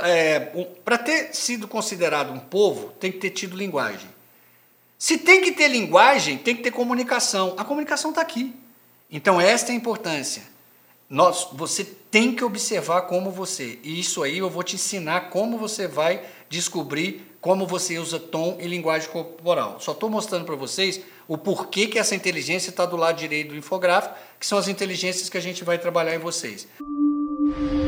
é, 0.04 0.52
um, 0.56 0.64
para 0.84 0.98
ter 0.98 1.36
sido 1.36 1.68
considerado 1.68 2.32
um 2.32 2.40
povo, 2.40 2.90
tem 3.00 3.12
que 3.12 3.18
ter 3.18 3.32
tido 3.32 3.58
linguagem. 3.58 4.08
Se 4.98 5.18
tem 5.18 5.42
que 5.42 5.52
ter 5.52 5.68
linguagem, 5.68 6.38
tem 6.38 6.56
que 6.56 6.64
ter 6.64 6.72
comunicação. 6.72 7.56
A 7.58 7.66
comunicação 7.66 8.12
está 8.12 8.22
aqui. 8.22 8.54
Então, 9.12 9.42
esta 9.42 9.72
é 9.72 9.74
a 9.74 9.78
importância. 9.78 10.44
Nós, 11.10 11.50
você 11.52 11.84
tem 11.84 12.34
que 12.34 12.44
observar 12.44 13.02
como 13.04 13.30
você. 13.30 13.80
E 13.84 14.00
isso 14.00 14.24
aí 14.24 14.38
eu 14.38 14.50
vou 14.50 14.64
te 14.64 14.76
ensinar 14.76 15.30
como 15.30 15.58
você 15.58 15.88
vai 15.88 16.24
descobrir 16.50 17.36
como 17.42 17.68
você 17.68 18.00
usa 18.00 18.20
tom 18.20 18.58
e 18.60 18.68
linguagem 18.68 19.08
corporal. 19.10 19.80
Só 19.80 19.92
estou 19.92 20.10
mostrando 20.10 20.46
para 20.46 20.56
vocês 20.56 21.02
o 21.28 21.38
porquê 21.38 21.86
que 21.86 22.00
essa 22.00 22.16
inteligência 22.16 22.72
está 22.72 22.88
do 22.88 22.96
lado 22.96 23.20
direito 23.20 23.50
do 23.50 23.56
infográfico, 23.56 24.16
que 24.40 24.48
são 24.48 24.58
as 24.58 24.68
inteligências 24.68 25.30
que 25.30 25.38
a 25.38 25.42
gente 25.42 25.64
vai 25.64 25.78
trabalhar 25.78 26.16
em 26.16 26.20
vocês. 26.20 26.68
Mm-hmm. 27.46 27.85